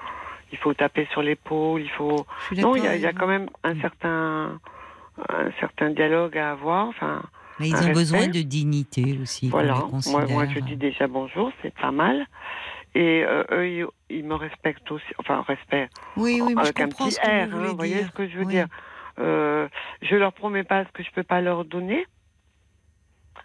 il 0.53 0.59
faut 0.59 0.75
taper 0.75 1.07
sur 1.13 1.23
l'épaule, 1.23 1.81
il 1.83 1.91
faut. 1.91 2.27
Non, 2.57 2.77
il 2.77 2.85
y 2.85 2.87
a, 2.87 2.95
il 2.97 3.03
y 3.03 3.07
a 3.07 3.13
quand 3.13 3.27
même 3.27 3.49
un 3.65 3.81
certain 3.81 4.61
un 5.29 5.51
certain 5.61 5.91
dialogue 5.91 6.37
à 6.39 6.53
avoir. 6.53 6.89
Enfin, 6.89 7.23
Mais 7.61 7.69
ils 7.69 7.77
ont 7.77 7.93
besoin 7.93 8.27
de 8.27 8.41
dignité 8.43 9.19
aussi. 9.21 9.49
voilà. 9.49 9.87
Moi, 10.07 10.47
je 10.47 10.61
dis 10.61 10.77
déjà 10.77 11.07
bonjour, 11.07 11.53
c'est 11.63 11.75
pas 11.75 11.93
mal. 11.93 12.27
Et 12.97 13.25
euh, 13.25 13.43
eux, 13.51 13.69
ils, 13.69 13.87
ils 14.09 14.25
me 14.25 14.35
respectent 14.35 14.91
aussi. 14.93 15.05
Enfin, 15.19 15.43
respect. 15.43 15.89
Oui, 16.17 16.41
oui, 16.41 16.55
avec 16.57 16.79
je 16.79 16.83
un 16.85 16.89
petit 16.89 17.11
ce 17.11 17.21
que 17.21 17.27
R, 17.27 17.49
vous 17.49 17.57
hein, 17.71 17.73
voyez 17.75 18.05
ce 18.05 18.11
que 18.13 18.29
je 18.29 18.39
veux 18.39 18.45
Oui. 18.45 18.53
dire. 18.55 18.67
Euh, 19.19 19.69
je 20.03 20.15
leur 20.17 20.33
promets 20.33 20.63
pas 20.65 20.85
ce 20.85 20.91
que 20.93 21.03
je 21.03 21.11
peux 21.11 21.23
pas 21.25 21.41
leur 21.41 21.65
donner, 21.65 22.05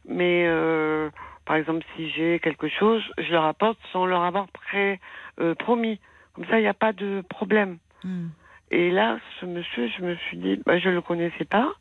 mais 0.07 0.45
euh, 0.47 1.09
par 1.45 1.55
exemple, 1.55 1.83
si 1.95 2.09
j'ai 2.11 2.39
quelque 2.39 2.67
chose, 2.69 3.03
je 3.17 3.31
leur 3.31 3.45
apporte 3.45 3.79
sans 3.91 4.05
leur 4.05 4.21
avoir 4.23 4.47
pré, 4.49 4.99
euh, 5.39 5.55
promis. 5.55 5.99
Comme 6.33 6.45
ça, 6.45 6.59
il 6.59 6.61
n'y 6.61 6.67
a 6.67 6.73
pas 6.73 6.93
de 6.93 7.23
problème. 7.29 7.77
Hmm. 8.03 8.27
Et 8.71 8.91
là, 8.91 9.17
ce 9.39 9.45
monsieur, 9.47 9.89
je 9.97 10.03
me 10.03 10.15
suis 10.15 10.37
dit, 10.37 10.59
bah, 10.65 10.77
je 10.77 10.89
le 10.89 11.01
connaissais 11.01 11.45
pas. 11.45 11.71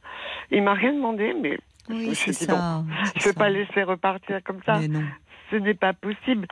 Il 0.50 0.62
m'a 0.62 0.72
rien 0.74 0.92
demandé, 0.94 1.34
mais 1.38 1.58
je 1.88 1.94
me 1.94 2.08
Oui, 2.08 2.14
suis 2.14 2.34
c'est 2.34 2.46
dit, 2.46 2.50
bon, 2.52 2.56
ça. 2.58 2.84
je 3.16 3.24
peux 3.24 3.32
ça. 3.32 3.34
pas 3.34 3.50
laisser 3.50 3.82
repartir 3.82 4.40
comme 4.44 4.60
ça. 4.66 4.78
Mais 4.80 4.88
non. 4.88 5.02
Ce 5.50 5.56
n'est 5.56 5.74
pas 5.74 5.92
possible. 5.94 6.46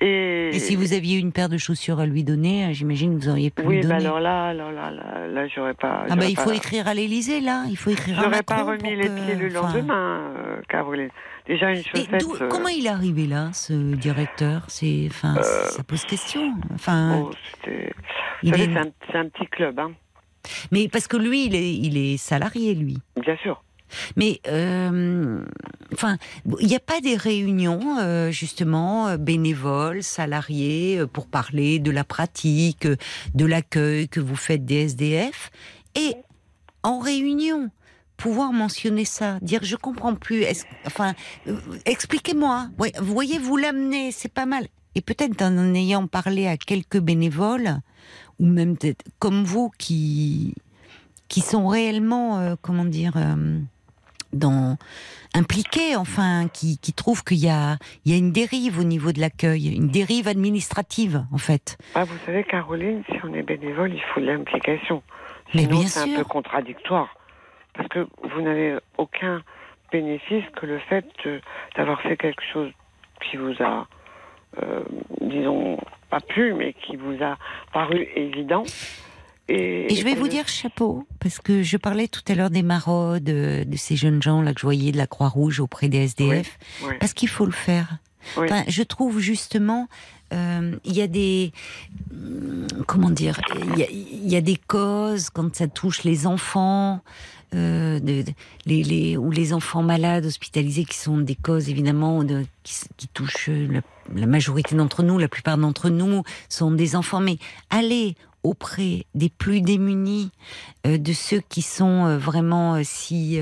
Et, 0.00 0.48
Et 0.48 0.58
si 0.58 0.74
vous 0.74 0.92
aviez 0.92 1.18
une 1.18 1.30
paire 1.30 1.48
de 1.48 1.56
chaussures 1.56 2.00
à 2.00 2.06
lui 2.06 2.24
donner, 2.24 2.66
euh, 2.66 2.72
j'imagine 2.72 3.16
que 3.16 3.22
vous 3.24 3.28
auriez 3.30 3.50
pu 3.50 3.62
oui, 3.64 3.76
lui 3.80 3.86
bah 3.86 3.94
alors 3.94 4.18
là, 4.18 4.46
alors 4.48 4.72
là, 4.72 4.90
là, 4.90 5.28
là, 5.28 5.46
j'aurais 5.46 5.74
pas. 5.74 6.04
ah 6.10 6.16
bah 6.16 6.26
il 6.26 6.34
pas- 6.34 6.42
faut 6.42 6.50
écrire 6.50 6.88
à 6.88 6.94
l'Élysée 6.94 7.40
là, 7.40 7.64
il 7.70 7.76
faut 7.76 7.90
écrire 7.90 8.18
à 8.18 8.24
J'aurais 8.24 8.42
pas 8.42 8.64
remis 8.64 8.96
les 8.96 9.06
que- 9.06 9.14
pieds 9.24 9.34
le 9.36 9.56
enfin, 9.56 9.72
lendemain, 9.72 10.32
euh, 10.36 10.60
Caroline. 10.68 11.10
Déjà 11.46 11.70
une 11.70 11.78
Et 11.78 11.82
chaussette. 11.84 12.24
euh, 12.40 12.48
comment 12.48 12.68
il 12.68 12.86
est 12.86 12.90
arrivé 12.90 13.28
là, 13.28 13.50
ce 13.52 13.94
directeur? 13.94 14.62
C'est, 14.66 15.06
enfin, 15.10 15.36
Euh, 15.38 15.42
ça 15.42 15.84
pose 15.84 16.04
question. 16.04 16.52
Enfin, 16.74 17.20
oh, 17.22 17.30
est- 17.68 17.92
c'est 18.42 19.16
un, 19.16 19.28
petit 19.28 19.46
club, 19.46 19.78
hein. 19.78 19.92
mais 20.72 20.88
parce 20.88 21.06
que 21.06 21.16
lui, 21.16 21.46
il 21.46 21.54
est, 21.54 21.72
il 21.72 21.96
est 21.96 22.16
salarié, 22.16 22.74
lui. 22.74 22.98
Bien 23.22 23.36
sûr. 23.36 23.62
Mais, 24.16 24.40
euh, 24.46 25.44
enfin, 25.92 26.18
il 26.60 26.66
n'y 26.66 26.76
a 26.76 26.80
pas 26.80 27.00
des 27.00 27.16
réunions, 27.16 27.98
euh, 28.00 28.30
justement, 28.30 29.08
euh, 29.08 29.16
bénévoles, 29.16 30.02
salariés, 30.02 31.02
pour 31.12 31.26
parler 31.26 31.78
de 31.78 31.90
la 31.90 32.04
pratique, 32.04 32.86
de 33.34 33.44
l'accueil 33.44 34.08
que 34.08 34.20
vous 34.20 34.36
faites 34.36 34.64
des 34.64 34.82
SDF. 34.82 35.50
Et 35.94 36.14
en 36.82 36.98
réunion, 36.98 37.70
pouvoir 38.16 38.52
mentionner 38.52 39.04
ça, 39.04 39.38
dire 39.40 39.60
je 39.62 39.76
comprends 39.76 40.14
plus, 40.14 40.44
enfin, 40.86 41.14
expliquez-moi. 41.84 42.68
Voyez, 43.00 43.38
vous 43.38 43.56
l'amenez, 43.56 44.12
c'est 44.12 44.32
pas 44.32 44.46
mal. 44.46 44.66
Et 44.94 45.00
peut-être 45.00 45.42
en 45.42 45.74
ayant 45.74 46.06
parlé 46.06 46.46
à 46.46 46.56
quelques 46.56 47.00
bénévoles, 47.00 47.80
ou 48.38 48.46
même 48.46 48.76
peut-être 48.76 49.04
comme 49.18 49.44
vous 49.44 49.70
qui 49.78 50.54
qui 51.26 51.40
sont 51.40 51.66
réellement, 51.66 52.54
comment 52.60 52.84
dire, 52.84 53.14
dans 54.34 54.76
impliqués, 55.34 55.96
enfin, 55.96 56.48
qui, 56.52 56.78
qui 56.78 56.92
trouvent 56.92 57.24
qu'il 57.24 57.38
y 57.38 57.48
a, 57.48 57.76
il 58.04 58.12
y 58.12 58.14
a 58.14 58.18
une 58.18 58.30
dérive 58.32 58.78
au 58.78 58.84
niveau 58.84 59.12
de 59.12 59.20
l'accueil, 59.20 59.74
une 59.74 59.88
dérive 59.88 60.28
administrative, 60.28 61.24
en 61.32 61.38
fait. 61.38 61.76
Ah, 61.94 62.04
vous 62.04 62.16
savez, 62.24 62.44
Caroline, 62.44 63.02
si 63.10 63.16
on 63.24 63.34
est 63.34 63.42
bénévole, 63.42 63.92
il 63.92 64.00
faut 64.12 64.20
de 64.20 64.26
l'implication. 64.26 65.02
Mais 65.54 65.66
bien 65.66 65.86
c'est 65.86 66.00
un 66.00 66.04
sûr. 66.06 66.18
peu 66.18 66.24
contradictoire. 66.24 67.14
Parce 67.74 67.88
que 67.88 68.06
vous 68.22 68.40
n'avez 68.42 68.76
aucun 68.98 69.42
bénéfice 69.90 70.44
que 70.56 70.66
le 70.66 70.78
fait 70.78 71.04
de- 71.24 71.40
d'avoir 71.76 72.00
fait 72.02 72.16
quelque 72.16 72.42
chose 72.52 72.70
qui 73.28 73.36
vous 73.36 73.54
a, 73.60 73.86
euh, 74.62 74.82
disons, 75.20 75.78
pas 76.10 76.20
plu, 76.20 76.54
mais 76.54 76.72
qui 76.74 76.96
vous 76.96 77.16
a 77.22 77.36
paru 77.72 78.06
évident. 78.14 78.62
Et, 79.48 79.92
Et 79.92 79.96
je 79.96 80.04
vais 80.04 80.14
vous 80.14 80.28
dire 80.28 80.48
chapeau, 80.48 81.06
parce 81.20 81.38
que 81.38 81.62
je 81.62 81.76
parlais 81.76 82.08
tout 82.08 82.22
à 82.28 82.34
l'heure 82.34 82.50
des 82.50 82.62
maraudes, 82.62 83.28
euh, 83.28 83.64
de 83.64 83.76
ces 83.76 83.94
jeunes 83.96 84.22
gens 84.22 84.40
là 84.40 84.54
que 84.54 84.60
je 84.60 84.66
voyais 84.66 84.90
de 84.90 84.96
la 84.96 85.06
Croix-Rouge 85.06 85.60
auprès 85.60 85.88
des 85.88 85.98
SDF, 85.98 86.58
parce 86.98 87.12
qu'il 87.12 87.28
faut 87.28 87.44
le 87.46 87.52
faire. 87.52 87.98
Oui. 88.38 88.46
Enfin, 88.46 88.64
je 88.68 88.82
trouve 88.82 89.18
justement, 89.18 89.86
euh, 90.32 90.74
il 90.86 90.94
y 90.96 91.02
a 91.02 91.06
des, 91.06 91.52
hum, 92.10 92.66
comment 92.86 93.10
dire, 93.10 93.38
il 93.74 93.78
y 93.78 93.82
a, 93.82 93.90
il 93.90 94.28
y 94.30 94.36
a 94.36 94.40
des 94.40 94.56
causes 94.56 95.28
quand 95.30 95.54
ça 95.54 95.68
touche 95.68 96.04
les 96.04 96.26
enfants, 96.26 97.02
euh, 97.54 98.00
de, 98.00 98.22
de- 98.22 98.32
les, 98.64 98.82
les, 98.82 99.16
ou 99.18 99.30
les 99.30 99.52
enfants 99.52 99.82
malades 99.82 100.24
hospitalisés, 100.24 100.84
qui 100.86 100.96
sont 100.96 101.18
des 101.18 101.34
causes 101.36 101.68
évidemment 101.68 102.24
de, 102.24 102.44
qui, 102.62 102.72
s- 102.72 102.88
qui 102.96 103.08
touchent 103.08 103.50
la, 103.50 103.80
la 104.14 104.26
majorité 104.26 104.74
d'entre 104.74 105.02
nous, 105.02 105.18
la 105.18 105.28
plupart 105.28 105.58
d'entre 105.58 105.90
nous 105.90 106.22
sont 106.48 106.70
des 106.70 106.96
enfants. 106.96 107.20
Mais 107.20 107.36
allez 107.70 108.16
auprès 108.44 109.04
des 109.14 109.28
plus 109.30 109.60
démunis, 109.62 110.30
euh, 110.86 110.96
de 110.98 111.12
ceux 111.12 111.40
qui 111.40 111.62
sont 111.62 112.04
euh, 112.06 112.18
vraiment 112.18 112.74
euh, 112.76 112.80
si 112.84 113.40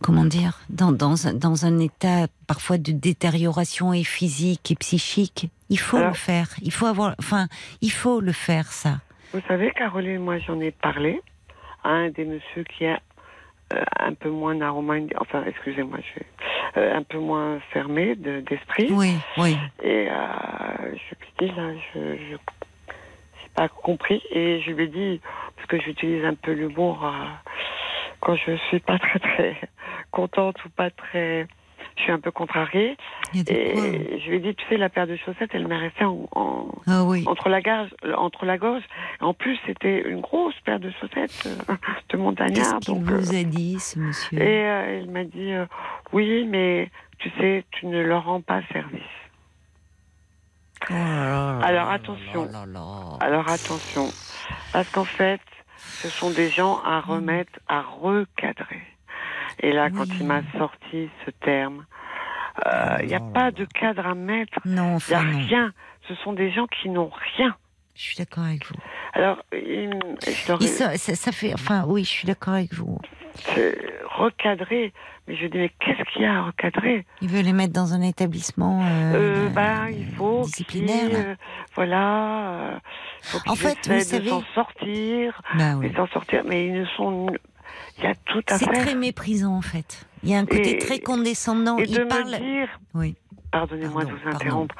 comment 0.00 0.24
dire, 0.24 0.58
dans, 0.68 0.90
dans, 0.92 1.28
un, 1.28 1.34
dans 1.34 1.64
un 1.64 1.78
état 1.78 2.26
parfois 2.46 2.76
de 2.78 2.92
détérioration 2.92 3.92
et 3.92 4.02
physique 4.04 4.70
et 4.70 4.74
psychique. 4.76 5.48
Il 5.70 5.78
faut 5.78 5.96
Alors- 5.96 6.08
le 6.10 6.14
faire. 6.16 6.48
Il 6.62 6.72
faut 6.72 6.86
avoir, 6.86 7.14
enfin, 7.18 7.46
il 7.80 7.92
faut 7.92 8.20
le 8.20 8.32
faire, 8.32 8.66
ça. 8.72 9.00
Vous 9.32 9.40
savez, 9.48 9.70
Caroline, 9.70 10.18
moi 10.18 10.38
j'en 10.38 10.60
ai 10.60 10.72
parlé 10.72 11.20
à 11.84 11.90
un 11.90 12.10
des 12.10 12.24
messieurs 12.24 12.64
qui 12.76 12.84
euh, 12.84 12.96
un 13.98 14.12
peu 14.12 14.28
moins 14.28 14.54
narroman, 14.54 15.06
enfin 15.18 15.42
excusez-moi, 15.46 15.98
je 16.02 16.06
suis 16.10 16.26
un 16.76 17.02
peu 17.02 17.18
moins 17.18 17.58
fermé 17.72 18.14
de- 18.16 18.40
d'esprit. 18.40 18.88
Oui, 18.90 19.14
oui. 19.38 19.56
Et 19.82 20.08
euh, 20.10 20.94
je 20.94 21.14
dis 21.46 21.52
là, 21.56 21.72
je 21.94 22.16
j'ai 22.16 22.36
pas 23.54 23.68
compris 23.68 24.22
et 24.30 24.60
je 24.60 24.70
lui 24.70 24.84
ai 24.84 24.88
dit 24.88 25.20
parce 25.56 25.66
que 25.68 25.78
j'utilise 25.80 26.24
un 26.24 26.34
peu 26.34 26.52
l'humour 26.52 27.04
euh, 27.04 27.10
quand 28.20 28.34
je 28.36 28.56
suis 28.68 28.80
pas 28.80 28.98
très 28.98 29.18
très 29.18 29.56
contente 30.10 30.64
ou 30.64 30.70
pas 30.70 30.90
très, 30.90 31.46
je 31.96 32.02
suis 32.02 32.12
un 32.12 32.20
peu 32.20 32.30
contrariée. 32.30 32.96
Et 33.48 34.20
je 34.24 34.28
lui 34.30 34.36
ai 34.36 34.40
dit, 34.40 34.54
tu 34.54 34.64
sais, 34.68 34.76
la 34.76 34.88
paire 34.88 35.06
de 35.06 35.16
chaussettes, 35.16 35.50
elle 35.52 35.66
m'est 35.66 35.76
restée 35.76 36.04
en, 36.04 36.28
en- 36.32 36.68
Ah 36.86 37.04
oui. 37.04 37.24
entre 37.26 37.48
la 37.48 37.60
gorge, 37.60 37.90
entre 38.16 38.46
la 38.46 38.56
gorge. 38.58 38.82
En 39.20 39.34
plus, 39.34 39.58
c'était 39.66 40.02
une 40.08 40.20
grosse 40.20 40.58
paire 40.60 40.78
de 40.80 40.90
chaussettes 41.00 41.30
euh, 41.46 41.56
de 41.56 41.74
Qu'est-ce 42.08 42.18
montagnard. 42.18 42.80
qu'il 42.80 42.94
donc, 42.94 43.04
vous 43.04 43.34
euh, 43.34 43.40
a 43.40 43.44
dit, 43.44 43.80
ce 43.80 43.98
monsieur? 43.98 44.38
et 44.40 44.46
euh, 44.64 45.00
il 45.02 45.10
m'a 45.10 45.24
dit, 45.24 45.52
oui, 46.12 46.46
mais 46.48 46.88
tu 47.18 47.30
sais, 47.38 47.64
tu 47.72 47.86
ne 47.86 48.00
leur 48.00 48.24
rends 48.24 48.40
pas 48.40 48.62
service. 48.72 49.02
Oh 50.92 50.96
là 50.96 51.58
Alors, 51.62 51.90
attention. 51.90 52.44
là. 52.50 52.64
Alors 53.20 53.48
attention, 53.48 54.08
parce 54.72 54.88
qu'en 54.90 55.04
fait, 55.04 55.40
ce 55.76 56.08
sont 56.08 56.30
des 56.30 56.48
gens 56.50 56.80
à 56.84 57.00
remettre, 57.00 57.52
à 57.68 57.80
recadrer. 57.82 58.82
Et 59.60 59.72
là, 59.72 59.90
quand 59.90 60.06
il 60.18 60.26
m'a 60.26 60.42
sorti 60.58 61.08
ce 61.24 61.30
terme, 61.30 61.84
euh, 62.66 62.96
il 63.02 63.06
n'y 63.08 63.14
a 63.14 63.20
Oh 63.22 63.30
pas 63.32 63.50
de 63.50 63.64
cadre 63.64 64.06
à 64.06 64.14
mettre. 64.14 64.58
Non, 64.64 64.98
Il 65.08 65.10
n'y 65.10 65.14
a 65.14 65.22
non. 65.24 65.38
rien. 65.38 65.72
Ce 66.08 66.14
sont 66.16 66.32
des 66.32 66.50
gens 66.50 66.66
qui 66.66 66.88
n'ont 66.88 67.10
rien. 67.36 67.54
Je 67.94 68.02
suis 68.02 68.16
d'accord 68.16 68.44
avec 68.44 68.66
vous. 68.66 68.74
Alors, 69.12 69.42
il, 69.52 69.90
ça, 70.66 70.96
ça 70.96 71.32
fait, 71.32 71.52
enfin, 71.54 71.84
oui, 71.86 72.04
je 72.04 72.08
suis 72.08 72.26
d'accord 72.26 72.54
avec 72.54 72.72
vous. 72.74 72.98
Recadrer. 74.16 74.92
Mais 75.26 75.36
je 75.36 75.46
dis, 75.46 75.58
mais 75.58 75.70
qu'est-ce 75.80 76.02
qu'il 76.12 76.22
y 76.22 76.24
a 76.24 76.38
à 76.38 76.42
recadrer? 76.42 77.04
Il 77.20 77.28
veut 77.28 77.40
les 77.42 77.52
mettre 77.52 77.72
dans 77.72 77.94
un 77.94 78.02
établissement 78.02 78.82
euh, 78.82 79.14
euh, 79.14 79.48
de- 79.48 79.54
bah, 79.54 79.90
Il 79.90 80.06
faut 80.14 80.42
disciplinaire. 80.42 81.10
euh, 81.14 81.34
voilà, 81.74 82.50
euh, 82.50 82.78
faut 83.22 83.38
En 83.50 83.54
fait, 83.54 83.78
vous 83.88 83.94
de 83.94 84.00
savez- 84.00 84.28
s'en 84.28 84.42
sortir, 84.54 85.40
Bah 85.56 85.74
oui. 85.76 85.92
s'en 85.94 86.06
sortir. 86.08 86.42
Mais 86.46 86.66
ils 86.66 86.74
ne 86.80 86.84
sont... 86.86 87.26
Il 87.98 88.04
y 88.04 88.06
a 88.06 88.14
tout 88.26 88.42
à 88.48 88.58
C'est 88.58 88.66
très 88.66 88.94
méprisant 88.94 89.54
en 89.56 89.62
fait. 89.62 90.06
Il 90.22 90.28
y 90.30 90.34
a 90.34 90.38
un 90.38 90.44
côté 90.46 90.72
Et- 90.74 90.78
très 90.78 90.98
condescendant. 90.98 91.78
Et 91.78 91.84
Il 91.84 91.96
de 91.96 92.04
parle. 92.04 92.30
me 92.30 92.38
dire, 92.38 92.68
Oui. 92.94 93.16
pardonnez-moi 93.50 94.04
de 94.04 94.10
Pardon, 94.10 94.12
vous 94.16 94.22
pardon. 94.30 94.36
interrompre, 94.36 94.74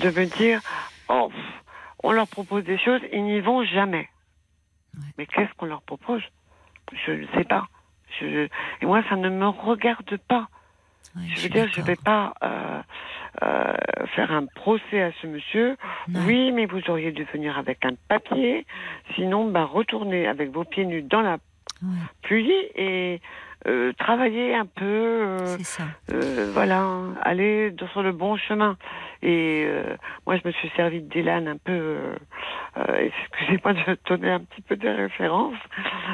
de 0.00 0.10
me 0.10 0.24
dire, 0.36 0.60
oh, 1.08 1.30
on 2.04 2.12
leur 2.12 2.28
propose 2.28 2.64
des 2.64 2.78
choses, 2.78 3.00
ils 3.12 3.24
n'y 3.24 3.40
vont 3.40 3.64
jamais. 3.64 4.08
Ouais. 4.96 5.04
Mais 5.18 5.26
qu'est-ce 5.26 5.52
qu'on 5.56 5.66
leur 5.66 5.82
propose? 5.82 6.22
Je 7.06 7.12
ne 7.12 7.26
sais 7.34 7.44
pas. 7.44 7.66
Je, 8.20 8.48
et 8.80 8.86
moi, 8.86 9.02
ça 9.08 9.16
ne 9.16 9.28
me 9.28 9.48
regarde 9.48 10.16
pas. 10.28 10.48
Ouais, 11.16 11.22
Je 11.34 11.42
veux 11.42 11.48
dire, 11.48 11.68
je 11.72 11.80
ne 11.80 11.86
vais 11.86 11.96
pas 11.96 12.34
euh, 12.42 12.82
euh, 13.42 13.74
faire 14.14 14.32
un 14.32 14.46
procès 14.46 15.02
à 15.02 15.12
ce 15.20 15.26
monsieur. 15.26 15.76
Oui, 16.14 16.52
mais 16.52 16.66
vous 16.66 16.80
auriez 16.88 17.12
dû 17.12 17.24
venir 17.24 17.58
avec 17.58 17.84
un 17.84 17.94
papier. 18.08 18.66
Sinon, 19.14 19.50
bah, 19.50 19.64
retournez 19.64 20.26
avec 20.26 20.50
vos 20.50 20.64
pieds 20.64 20.84
nus 20.84 21.02
dans 21.02 21.22
la 21.22 21.38
Ouais, 21.82 21.98
pluie 22.22 22.54
et 22.74 23.20
euh, 23.66 23.92
travailler 23.94 24.54
un 24.54 24.66
peu. 24.66 24.84
euh, 24.84 25.58
ça. 25.62 25.84
euh, 26.12 26.50
voilà, 26.52 26.86
aller 27.22 27.74
sur 27.92 28.02
le 28.02 28.12
bon 28.12 28.36
chemin. 28.36 28.76
Et 29.22 29.64
euh, 29.66 29.96
moi, 30.26 30.36
je 30.36 30.46
me 30.46 30.52
suis 30.52 30.68
servi 30.76 31.00
d'Elan 31.00 31.46
un 31.46 31.56
peu, 31.56 31.72
euh, 32.76 33.08
excusez-moi 33.32 33.72
de 33.72 33.98
donner 34.08 34.30
un 34.30 34.40
petit 34.40 34.62
peu 34.62 34.76
de 34.76 34.88
référence 34.88 35.54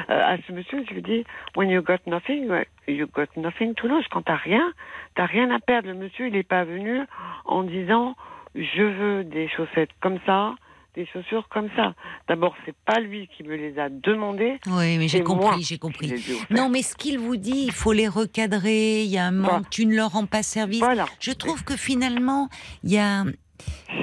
à 0.07 0.37
ce 0.47 0.51
monsieur. 0.53 0.83
Je 0.89 0.93
lui 0.95 1.01
dis, 1.01 1.23
when 1.55 1.69
you 1.69 1.81
got 1.81 1.99
nothing, 2.07 2.49
you 2.87 3.07
got 3.13 3.27
nothing 3.35 3.73
to 3.75 3.87
lose. 3.87 4.05
Quand 4.09 4.23
t'as 4.23 4.35
rien, 4.35 4.71
t'as 5.15 5.25
rien 5.25 5.51
à 5.51 5.59
perdre. 5.59 5.89
Le 5.89 5.95
monsieur, 5.95 6.27
il 6.27 6.33
n'est 6.33 6.43
pas 6.43 6.63
venu 6.63 7.01
en 7.45 7.63
disant, 7.63 8.15
je 8.55 8.83
veux 8.83 9.23
des 9.23 9.47
chaussettes 9.49 9.91
comme 10.01 10.19
ça, 10.25 10.55
des 10.95 11.05
chaussures 11.05 11.47
comme 11.49 11.69
ça. 11.75 11.95
D'abord, 12.27 12.55
c'est 12.65 12.75
pas 12.85 12.99
lui 12.99 13.27
qui 13.35 13.43
me 13.43 13.55
les 13.55 13.77
a 13.79 13.89
demandées. 13.89 14.59
Oui, 14.67 14.97
mais 14.97 15.07
j'ai 15.07 15.23
compris, 15.23 15.63
j'ai 15.63 15.77
compris. 15.77 16.13
Non, 16.49 16.69
mais 16.69 16.81
ce 16.81 16.95
qu'il 16.95 17.19
vous 17.19 17.37
dit, 17.37 17.65
il 17.65 17.71
faut 17.71 17.93
les 17.93 18.07
recadrer. 18.07 19.03
Il 19.03 19.09
y 19.09 19.17
a 19.17 19.25
un 19.25 19.31
manque. 19.31 19.49
Voilà. 19.49 19.65
Tu 19.69 19.85
ne 19.85 19.95
leur 19.95 20.11
rends 20.11 20.25
pas 20.25 20.43
service. 20.43 20.79
Voilà. 20.79 21.05
Je 21.19 21.31
trouve 21.31 21.63
que 21.63 21.75
finalement, 21.75 22.49
il 22.83 22.91
y 22.91 22.99
a 22.99 23.23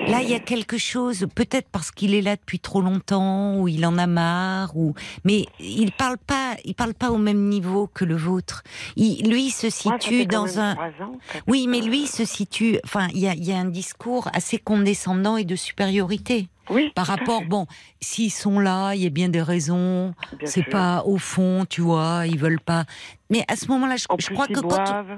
là, 0.07 0.23
il 0.23 0.31
y 0.31 0.35
a 0.35 0.41
quelque 0.41 0.79
chose. 0.79 1.27
Peut-être 1.35 1.69
parce 1.71 1.91
qu'il 1.91 2.15
est 2.15 2.23
là 2.23 2.37
depuis 2.37 2.59
trop 2.59 2.81
longtemps, 2.81 3.57
ou 3.57 3.69
il 3.69 3.85
en 3.87 3.99
a 3.99 4.07
marre, 4.07 4.77
ou 4.77 4.95
mais 5.25 5.47
il 5.59 5.93
parle 5.93 6.19
pas. 6.19 6.57
Il 6.65 6.75
parle 6.75 6.95
pas 6.95 7.11
au 7.11 7.19
même 7.19 7.49
niveau 7.49 7.87
que 7.87 8.05
le 8.05 8.17
vôtre. 8.17 8.63
Il, 8.97 9.31
lui, 9.31 9.47
il 9.47 9.51
se 9.51 9.71
situe 9.71 10.27
dans 10.27 10.59
un. 10.59 10.75
ans, 10.75 11.19
Oui, 11.47 11.67
mais 11.69 11.81
lui 11.81 12.03
il 12.03 12.09
se 12.09 12.25
situe. 12.25 12.79
Enfin, 12.85 13.09
il 13.15 13.21
y 13.21 13.29
a, 13.29 13.35
il 13.35 13.45
y 13.45 13.53
a 13.53 13.59
un 13.59 13.67
discours 13.67 14.29
assez 14.33 14.59
condescendant 14.59 15.37
et 15.37 15.45
de 15.45 15.57
supériorité 15.57 16.49
oui, 16.71 16.91
par 16.95 17.07
rapport. 17.07 17.43
Bon, 17.45 17.67
s'ils 18.01 18.33
sont 18.33 18.59
là, 18.59 18.95
il 18.95 19.03
y 19.03 19.07
a 19.07 19.11
bien 19.11 19.29
des 19.29 19.43
raisons. 19.43 20.15
C'est 20.45 20.63
pas 20.69 21.03
au 21.05 21.19
fond, 21.19 21.67
tu 21.69 21.81
vois, 21.81 22.23
ils 22.27 22.39
veulent 22.39 22.61
pas. 22.61 22.85
Mais 23.31 23.45
à 23.49 23.57
ce 23.57 23.67
moment-là, 23.69 23.97
je, 23.97 24.07
crois 24.07 24.47
que 24.47 24.61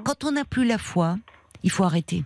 quand, 0.03 0.23
on 0.23 0.31
n'a 0.31 0.45
plus 0.45 0.65
la 0.65 0.77
foi, 0.77 1.17
il 1.63 1.71
faut 1.71 1.83
arrêter. 1.83 2.23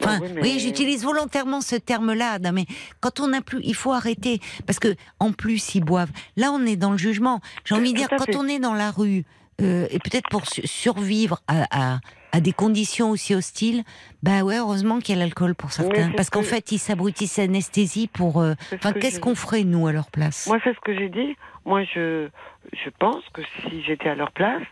Enfin, 0.00 0.18
Ah 0.18 0.22
oui, 0.22 0.28
mais- 0.34 0.42
oui, 0.42 0.58
j'utilise 0.60 1.02
volontairement 1.02 1.60
ce 1.60 1.74
terme-là, 1.74 2.38
mais 2.52 2.66
quand 3.00 3.18
on 3.18 3.28
n'a 3.28 3.40
plus, 3.40 3.60
il 3.64 3.74
faut 3.74 3.92
arrêter 3.92 4.40
parce 4.64 4.78
que 4.78 4.94
en 5.18 5.32
plus 5.32 5.74
ils 5.74 5.80
boivent. 5.84 6.12
Là, 6.36 6.52
on 6.52 6.64
est 6.66 6.76
dans 6.76 6.92
le 6.92 6.98
jugement. 6.98 7.40
J'ai 7.64 7.74
envie 7.74 7.92
de 7.92 7.98
dire, 7.98 8.08
quand 8.10 8.26
fait. 8.26 8.36
on 8.36 8.46
est 8.46 8.60
dans 8.60 8.74
la 8.74 8.92
rue 8.92 9.24
euh, 9.60 9.88
et 9.90 9.98
peut-être 9.98 10.28
pour 10.28 10.46
su- 10.46 10.64
survivre 10.68 11.40
à, 11.48 11.94
à, 11.94 11.98
à 12.32 12.40
des 12.40 12.52
conditions 12.52 13.10
aussi 13.10 13.34
hostiles, 13.34 13.84
bah 14.22 14.42
ouais, 14.42 14.58
heureusement 14.58 14.98
qu'il 14.98 15.14
y 15.16 15.18
a 15.18 15.24
l'alcool 15.24 15.54
pour 15.54 15.72
certains, 15.72 16.10
parce 16.12 16.26
ce 16.26 16.30
qu'en 16.30 16.40
que- 16.40 16.46
fait, 16.46 16.72
ils 16.72 16.78
s'abrutissent 16.78 17.38
anesthésie 17.38 18.06
pour. 18.08 18.40
euh, 18.40 18.54
Enfin, 18.74 18.92
que 18.92 18.98
qu'est-ce 18.98 19.20
qu'on 19.20 19.34
ferait 19.34 19.64
nous 19.64 19.86
à 19.86 19.92
leur 19.92 20.10
place? 20.10 20.46
Moi, 20.46 20.58
c'est 20.62 20.74
ce 20.74 20.80
que 20.80 20.94
j'ai 20.96 21.08
dit. 21.08 21.36
Moi, 21.64 21.84
je, 21.84 22.28
je 22.72 22.90
pense 22.98 23.22
que 23.32 23.42
si 23.62 23.82
j'étais 23.82 24.08
à 24.08 24.14
leur 24.14 24.30
place, 24.32 24.62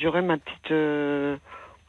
j'aurais 0.00 0.22
ma 0.22 0.36
petite, 0.38 0.70
euh, 0.70 1.36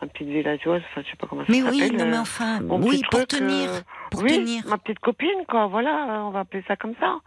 ma 0.01 0.07
petite 0.07 0.27
villageoise, 0.27 0.81
enfin, 0.91 1.01
je 1.05 1.11
sais 1.11 1.17
pas 1.17 1.27
comment 1.27 1.41
ça 1.43 1.47
Mais 1.51 1.59
s'appelle. 1.61 1.73
oui, 1.91 1.91
non, 1.97 2.05
mais 2.05 2.17
euh, 2.17 2.21
enfin, 2.21 2.59
oui, 2.61 3.01
pour 3.09 3.19
truc, 3.25 3.27
tenir, 3.29 3.69
pour 4.11 4.23
oui, 4.23 4.37
tenir. 4.37 4.63
ma 4.67 4.77
petite 4.77 4.99
copine, 4.99 5.45
quoi. 5.47 5.67
Voilà, 5.67 6.23
on 6.25 6.31
va 6.31 6.41
appeler 6.41 6.63
ça 6.67 6.75
comme 6.75 6.93
ça. 6.99 7.19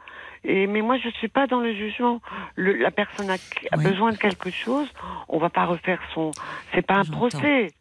Et 0.44 0.66
mais 0.66 0.80
moi, 0.80 0.96
je 1.02 1.08
suis 1.18 1.28
pas 1.28 1.46
dans 1.46 1.60
le 1.60 1.74
jugement. 1.74 2.20
Le, 2.54 2.74
la 2.76 2.90
personne 2.90 3.28
a, 3.30 3.34
a 3.34 3.76
Oui. 3.78 3.84
besoin 3.84 4.12
de 4.12 4.16
quelque 4.18 4.50
chose. 4.50 4.86
On 5.28 5.38
va 5.38 5.50
pas 5.50 5.64
refaire 5.64 5.98
son. 6.14 6.30
C'est 6.74 6.86
pas 6.86 6.94
un 6.96 7.04
procès. 7.04 7.72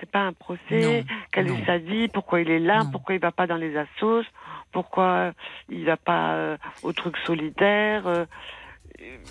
C'est 0.00 0.10
pas 0.10 0.20
un 0.20 0.32
procès. 0.32 1.04
Non. 1.36 1.42
est 1.42 1.66
sa 1.66 1.78
vie 1.78 2.08
Pourquoi 2.08 2.40
il 2.40 2.50
est 2.50 2.58
là 2.58 2.84
Non. 2.84 2.90
Pourquoi 2.90 3.14
il 3.14 3.20
va 3.20 3.32
pas 3.32 3.46
dans 3.46 3.56
les 3.56 3.76
assos 3.76 4.24
Pourquoi 4.72 5.32
il 5.68 5.84
va 5.84 5.96
pas 5.96 6.34
euh, 6.34 6.56
au 6.82 6.92
truc 6.92 7.16
solidaire 7.26 8.06
euh, 8.06 8.24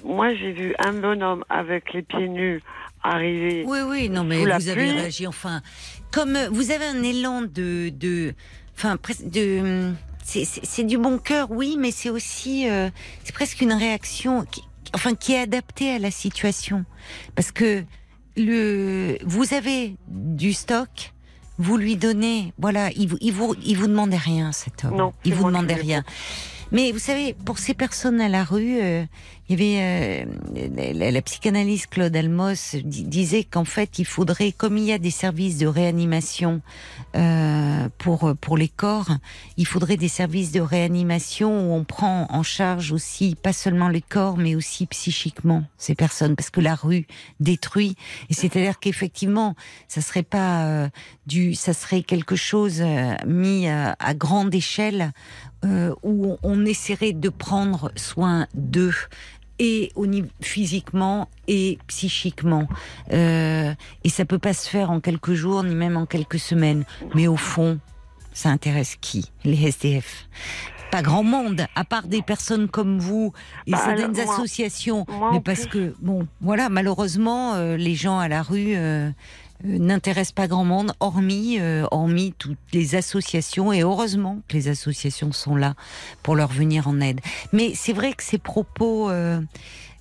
Moi, 0.04 0.34
j'ai 0.34 0.52
vu 0.52 0.76
un 0.80 0.94
bonhomme 0.94 1.44
avec 1.50 1.94
les 1.94 2.02
pieds 2.02 2.28
nus 2.28 2.62
arriver. 3.04 3.64
Oui, 3.66 3.80
oui, 3.88 4.10
non, 4.10 4.24
mais 4.24 4.44
vous 4.44 4.70
avez 4.70 4.92
réagi. 4.92 5.28
Enfin, 5.28 5.62
comme 6.12 6.36
euh, 6.36 6.50
vous 6.50 6.72
avez 6.72 6.86
un 6.86 7.04
élan 7.04 7.42
de, 7.42 7.90
de, 7.90 8.34
enfin, 8.76 8.98
de, 9.24 9.94
c'est 10.24 10.84
du 10.84 10.98
bon 10.98 11.18
cœur, 11.18 11.52
oui, 11.52 11.78
mais 11.80 11.92
c'est 11.92 12.10
aussi, 12.10 12.70
euh, 12.70 12.90
c'est 13.24 13.34
presque 13.34 13.62
une 13.62 13.74
réaction, 13.74 14.46
qui, 14.46 14.64
enfin, 14.94 15.16
qui 15.16 15.34
est 15.34 15.42
adaptée 15.42 15.92
à 15.92 16.00
la 16.00 16.12
situation, 16.12 16.86
parce 17.36 17.52
que 17.52 17.84
le, 18.38 19.18
vous 19.26 19.54
avez 19.54 19.96
du 20.08 20.54
stock. 20.54 21.14
Vous 21.60 21.76
lui 21.76 21.96
donnez, 21.96 22.54
voilà, 22.60 22.92
il 22.92 23.08
vous, 23.08 23.18
il 23.20 23.34
vous, 23.34 23.56
il 23.66 23.78
vous 23.78 23.88
demandait 23.88 24.16
rien, 24.16 24.52
cet 24.52 24.86
homme. 24.86 24.96
Non, 24.96 25.14
il 25.26 25.34
vous 25.34 25.48
demandait 25.48 25.74
rien. 25.74 26.04
Mais 26.72 26.92
vous 26.92 27.00
savez, 27.00 27.34
pour 27.34 27.58
ces 27.58 27.74
personnes 27.74 28.22
à 28.22 28.30
la 28.30 28.44
rue, 28.44 28.80
euh, 28.80 29.06
il 29.50 29.60
y 29.60 29.80
avait 29.80 30.26
euh, 30.26 30.94
la, 30.94 31.12
la 31.12 31.22
psychanalyste 31.22 31.88
Claude 31.88 32.16
Almos 32.16 32.76
di- 32.76 33.04
disait 33.04 33.44
qu'en 33.44 33.66
fait, 33.66 34.00
il 34.00 34.06
faudrait, 34.06 34.52
comme 34.52 34.78
il 34.78 34.84
y 34.84 34.92
a 34.92 34.98
des 34.98 35.12
services 35.12 35.58
de 35.58 35.68
réanimation 35.68 36.62
euh, 37.16 37.88
pour 37.98 38.34
pour 38.42 38.58
les 38.58 38.68
corps, 38.68 39.10
il 39.56 39.66
faudrait 39.66 39.98
des 39.98 40.08
services 40.10 40.52
de 40.52 40.60
réanimation 40.60 41.70
où 41.70 41.74
on 41.74 41.84
prend 41.84 42.28
en 42.30 42.44
charge 42.44 42.92
aussi 42.92 43.36
pas 43.36 43.54
seulement 43.54 43.90
les 43.90 44.02
corps, 44.02 44.38
mais 44.38 44.56
aussi 44.56 44.86
psychiquement 44.86 45.64
ces 45.78 45.96
personnes, 45.96 46.36
parce 46.36 46.50
que 46.50 46.62
la 46.62 46.76
rue 46.76 47.08
détruit. 47.40 47.96
Et 48.30 48.34
c'est-à-dire 48.34 48.80
qu'effectivement, 48.80 49.56
ça 49.88 50.02
serait 50.02 50.24
pas 50.24 50.66
euh, 50.66 50.90
du, 51.26 51.56
ça 51.56 51.74
serait 51.74 52.04
quelque 52.04 52.36
chose 52.36 52.82
euh, 52.82 53.16
mis 53.26 53.68
à, 53.68 53.96
à 54.00 54.14
grande 54.14 54.54
échelle 54.54 55.14
euh, 55.66 55.94
où 56.04 56.38
on 56.44 56.66
essaierait 56.66 57.14
de 57.14 57.30
prendre 57.30 57.92
soin 57.96 58.48
d'eux 58.54 58.94
et 59.60 59.92
au 59.96 60.06
niveau 60.08 60.28
physiquement 60.42 61.30
et 61.48 61.78
psychiquement. 61.88 62.68
Euh, 63.14 63.74
et 64.04 64.10
ça 64.10 64.26
peut 64.26 64.40
pas 64.40 64.54
se 64.54 64.70
faire 64.70 64.92
en 64.92 65.00
quelques 65.00 65.34
jours 65.34 65.64
ni 65.64 65.76
même 65.76 65.98
en 65.98 66.06
quelques 66.06 66.40
semaines. 66.40 66.84
Mais 67.16 67.28
au 67.28 67.38
fond 67.38 67.80
ça 68.34 68.50
intéresse 68.50 68.98
qui? 69.02 69.32
Les 69.44 69.68
SDF 69.68 70.28
pas 70.90 71.02
grand 71.02 71.24
monde 71.24 71.66
à 71.76 71.84
part 71.84 72.08
des 72.08 72.22
personnes 72.22 72.70
comme 72.70 72.98
vous 73.00 73.34
et 73.66 73.72
Bah, 73.72 73.82
certaines 73.84 74.14
moi- 74.14 74.34
associations. 74.34 75.06
moi, 75.10 75.32
mais 75.34 75.42
parce 75.42 75.68
plus- 75.68 75.70
que 75.92 75.96
bon 76.00 76.28
voilà 76.40 76.70
malheureusement 76.70 77.56
euh, 77.56 77.76
les 77.76 77.94
gens 77.94 78.20
à 78.20 78.30
la 78.30 78.42
rue 78.42 78.74
euh, 78.76 79.10
euh, 79.66 79.78
n'intéressent 79.80 80.34
pas 80.34 80.48
grand 80.48 80.64
monde, 80.66 80.94
hormis, 81.00 81.58
euh, 81.60 81.86
hormis 81.92 82.34
toutes 82.38 82.58
les 82.74 82.96
associations, 82.96 83.74
et 83.74 83.82
heureusement 83.82 84.40
que 84.48 84.54
les 84.56 84.68
associations 84.68 85.32
sont 85.32 85.56
là 85.56 85.74
pour 86.24 86.36
leur 86.36 86.50
venir 86.50 86.88
en 86.88 87.00
aide. 87.02 87.22
Mais 87.54 87.74
c'est 87.76 87.94
vrai 87.94 88.14
que 88.14 88.24
ces 88.24 88.38
propos, 88.38 89.10
euh, 89.10 89.40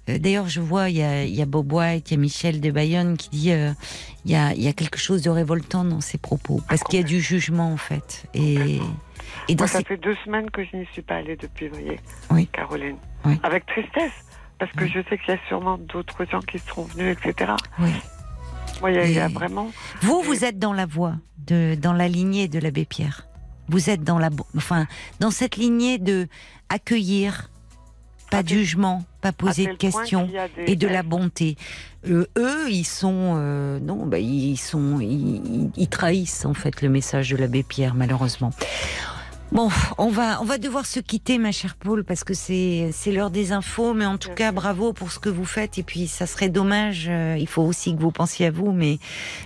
d'ailleurs 0.07 0.49
je 0.49 0.61
vois, 0.61 0.90
il 0.90 0.97
y 0.97 1.03
a, 1.03 1.25
il 1.25 1.35
y 1.35 1.42
a 1.42 1.47
Bob 1.47 1.73
White, 1.73 2.11
il 2.11 2.14
y 2.14 2.16
a 2.16 2.21
Michel 2.21 2.61
de 2.61 2.71
Bayonne 2.71 3.16
qui 3.16 3.31
dit, 3.31 3.51
il 3.51 4.31
y, 4.31 4.35
a, 4.37 4.53
il 4.55 4.62
y 4.62 4.69
a 4.69 4.73
quelque 4.73 4.99
chose 4.99 5.23
de 5.23 5.31
révoltant 5.31 5.85
dans 5.85 6.01
ces 6.01 6.19
propos, 6.19 6.61
parce 6.69 6.83
qu'il 6.85 7.01
y 7.01 7.03
a 7.03 7.07
du 7.07 7.21
jugement 7.21 7.73
en 7.73 7.77
fait. 7.79 8.27
Et, 8.35 8.81
et 9.49 9.55
dans 9.55 9.64
Moi, 9.64 9.69
ça 9.69 9.79
ces... 9.79 9.85
fait 9.85 9.97
deux 9.97 10.16
semaines 10.25 10.51
que 10.51 10.62
je 10.64 10.77
n'y 10.77 10.87
suis 10.92 11.03
pas 11.03 11.16
allée 11.16 11.37
depuis, 11.37 11.69
voyez, 11.69 11.99
Oui. 12.31 12.47
Caroline. 12.53 12.97
Oui. 13.25 13.38
Avec 13.42 13.66
tristesse, 13.66 14.12
parce 14.59 14.71
que 14.73 14.85
Oui. 14.85 14.92
je 14.95 15.01
sais 15.09 15.19
qu'il 15.19 15.35
y 15.35 15.37
a 15.37 15.40
sûrement 15.49 15.79
d'autres 15.79 16.25
gens 16.31 16.40
qui 16.40 16.59
seront 16.61 16.85
venus, 16.85 17.16
etc. 17.21 17.53
Oui. 17.81 17.90
Moi, 18.81 18.91
il 18.91 18.97
y 18.97 18.99
a- 18.99 19.05
il 19.07 19.12
y, 19.15 19.19
a 19.21 19.29
Et- 19.29 19.33
vraiment. 19.33 19.71
Vous, 20.03 20.23
vous 20.23 20.45
êtes 20.45 20.59
dans 20.59 20.73
la 20.73 20.87
voie, 20.87 21.15
de, 21.47 21.77
dans 21.81 21.93
la 21.93 22.09
lignée 22.09 22.49
de 22.49 22.59
l'abbé 22.59 22.85
Pierre. 22.85 23.27
Vous 23.69 23.91
êtes 23.91 24.05
dans 24.05 24.19
la, 24.19 24.31
enfin, 24.57 24.87
dans 25.21 25.31
cette 25.31 25.57
lignée 25.57 25.99
de 25.99 26.29
accueillir, 26.69 27.51
pas 28.31 28.43
de 28.43 28.49
jugement, 28.49 29.05
pas 29.21 29.33
poser 29.33 29.67
de 29.67 29.73
questions 29.75 30.27
des- 30.57 30.73
et 30.73 30.77
de 30.77 30.87
la 30.89 31.03
bonté. 31.03 31.57
Euh, 32.09 32.27
eux, 32.39 32.71
ils 32.71 32.85
sont, 32.85 33.35
euh, 33.37 33.81
non, 33.81 34.07
bah, 34.07 34.19
ils 34.19 34.57
sont, 34.57 35.01
ils 35.01 35.89
trahissent 35.89 36.45
en 36.45 36.55
fait 36.55 36.83
le 36.83 36.89
message 36.89 37.31
de 37.31 37.37
l'abbé 37.37 37.62
Pierre, 37.62 37.95
malheureusement. 37.95 38.51
Bon, 39.53 39.71
on 39.97 40.09
va, 40.11 40.41
on 40.43 40.45
va 40.45 40.59
devoir 40.59 40.85
se 40.87 41.01
quitter, 41.01 41.39
ma 41.39 41.53
chère 41.53 41.77
Paul, 41.77 42.05
parce 42.05 42.25
que 42.25 42.35
c'est, 42.35 42.91
c'est 42.93 43.13
l'heure 43.13 43.31
des 43.31 43.53
infos. 43.53 43.95
Mais 43.95 44.05
en 44.05 44.19
tout 44.19 44.31
cas, 44.31 44.53
bravo 44.53 44.93
pour 44.93 45.13
ce 45.13 45.19
que 45.19 45.29
vous 45.29 45.45
faites. 45.45 45.79
Et 45.79 45.83
puis, 45.83 46.09
ça 46.09 46.27
serait 46.27 46.49
dommage. 46.49 47.07
euh, 47.09 47.37
il 47.39 47.47
faut 47.47 47.63
aussi 47.63 47.95
que 47.97 48.01
vous 48.03 48.11
pensiez 48.11 48.47
à 48.47 48.51
vous, 48.51 48.73
mais 48.73 48.99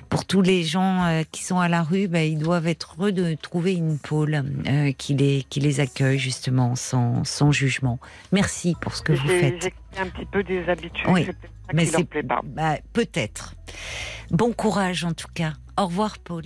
pour 0.08 0.24
tous 0.24 0.40
les 0.42 0.64
gens 0.64 1.04
euh, 1.04 1.22
qui 1.30 1.44
sont 1.44 1.60
à 1.60 1.68
la 1.68 1.82
rue, 1.82 2.08
bah, 2.08 2.24
ils 2.24 2.38
doivent 2.38 2.66
être 2.66 2.96
heureux 2.98 3.12
de 3.12 3.34
trouver 3.34 3.74
une 3.74 3.98
Paul 3.98 4.42
euh, 4.66 4.92
qui 4.92 5.14
les, 5.14 5.44
qui 5.48 5.60
les 5.60 5.80
accueille 5.80 6.18
justement 6.18 6.74
sans, 6.76 7.22
sans 7.24 7.52
jugement. 7.52 8.00
Merci 8.32 8.74
pour 8.80 8.96
ce 8.96 9.02
que 9.02 9.12
vous 9.12 9.28
faites. 9.28 9.72
un 9.98 10.06
petit 10.06 10.26
peu 10.26 10.42
des 10.42 10.68
habitudes. 10.68 11.06
Oui, 11.08 11.28
Mais 11.74 11.86
c'est 11.86 12.06
bah, 12.46 12.78
peut-être. 12.94 13.54
Bon 14.30 14.52
courage 14.52 15.04
en 15.04 15.12
tout 15.12 15.28
cas. 15.34 15.52
Au 15.76 15.86
revoir, 15.86 16.18
Paul. 16.18 16.44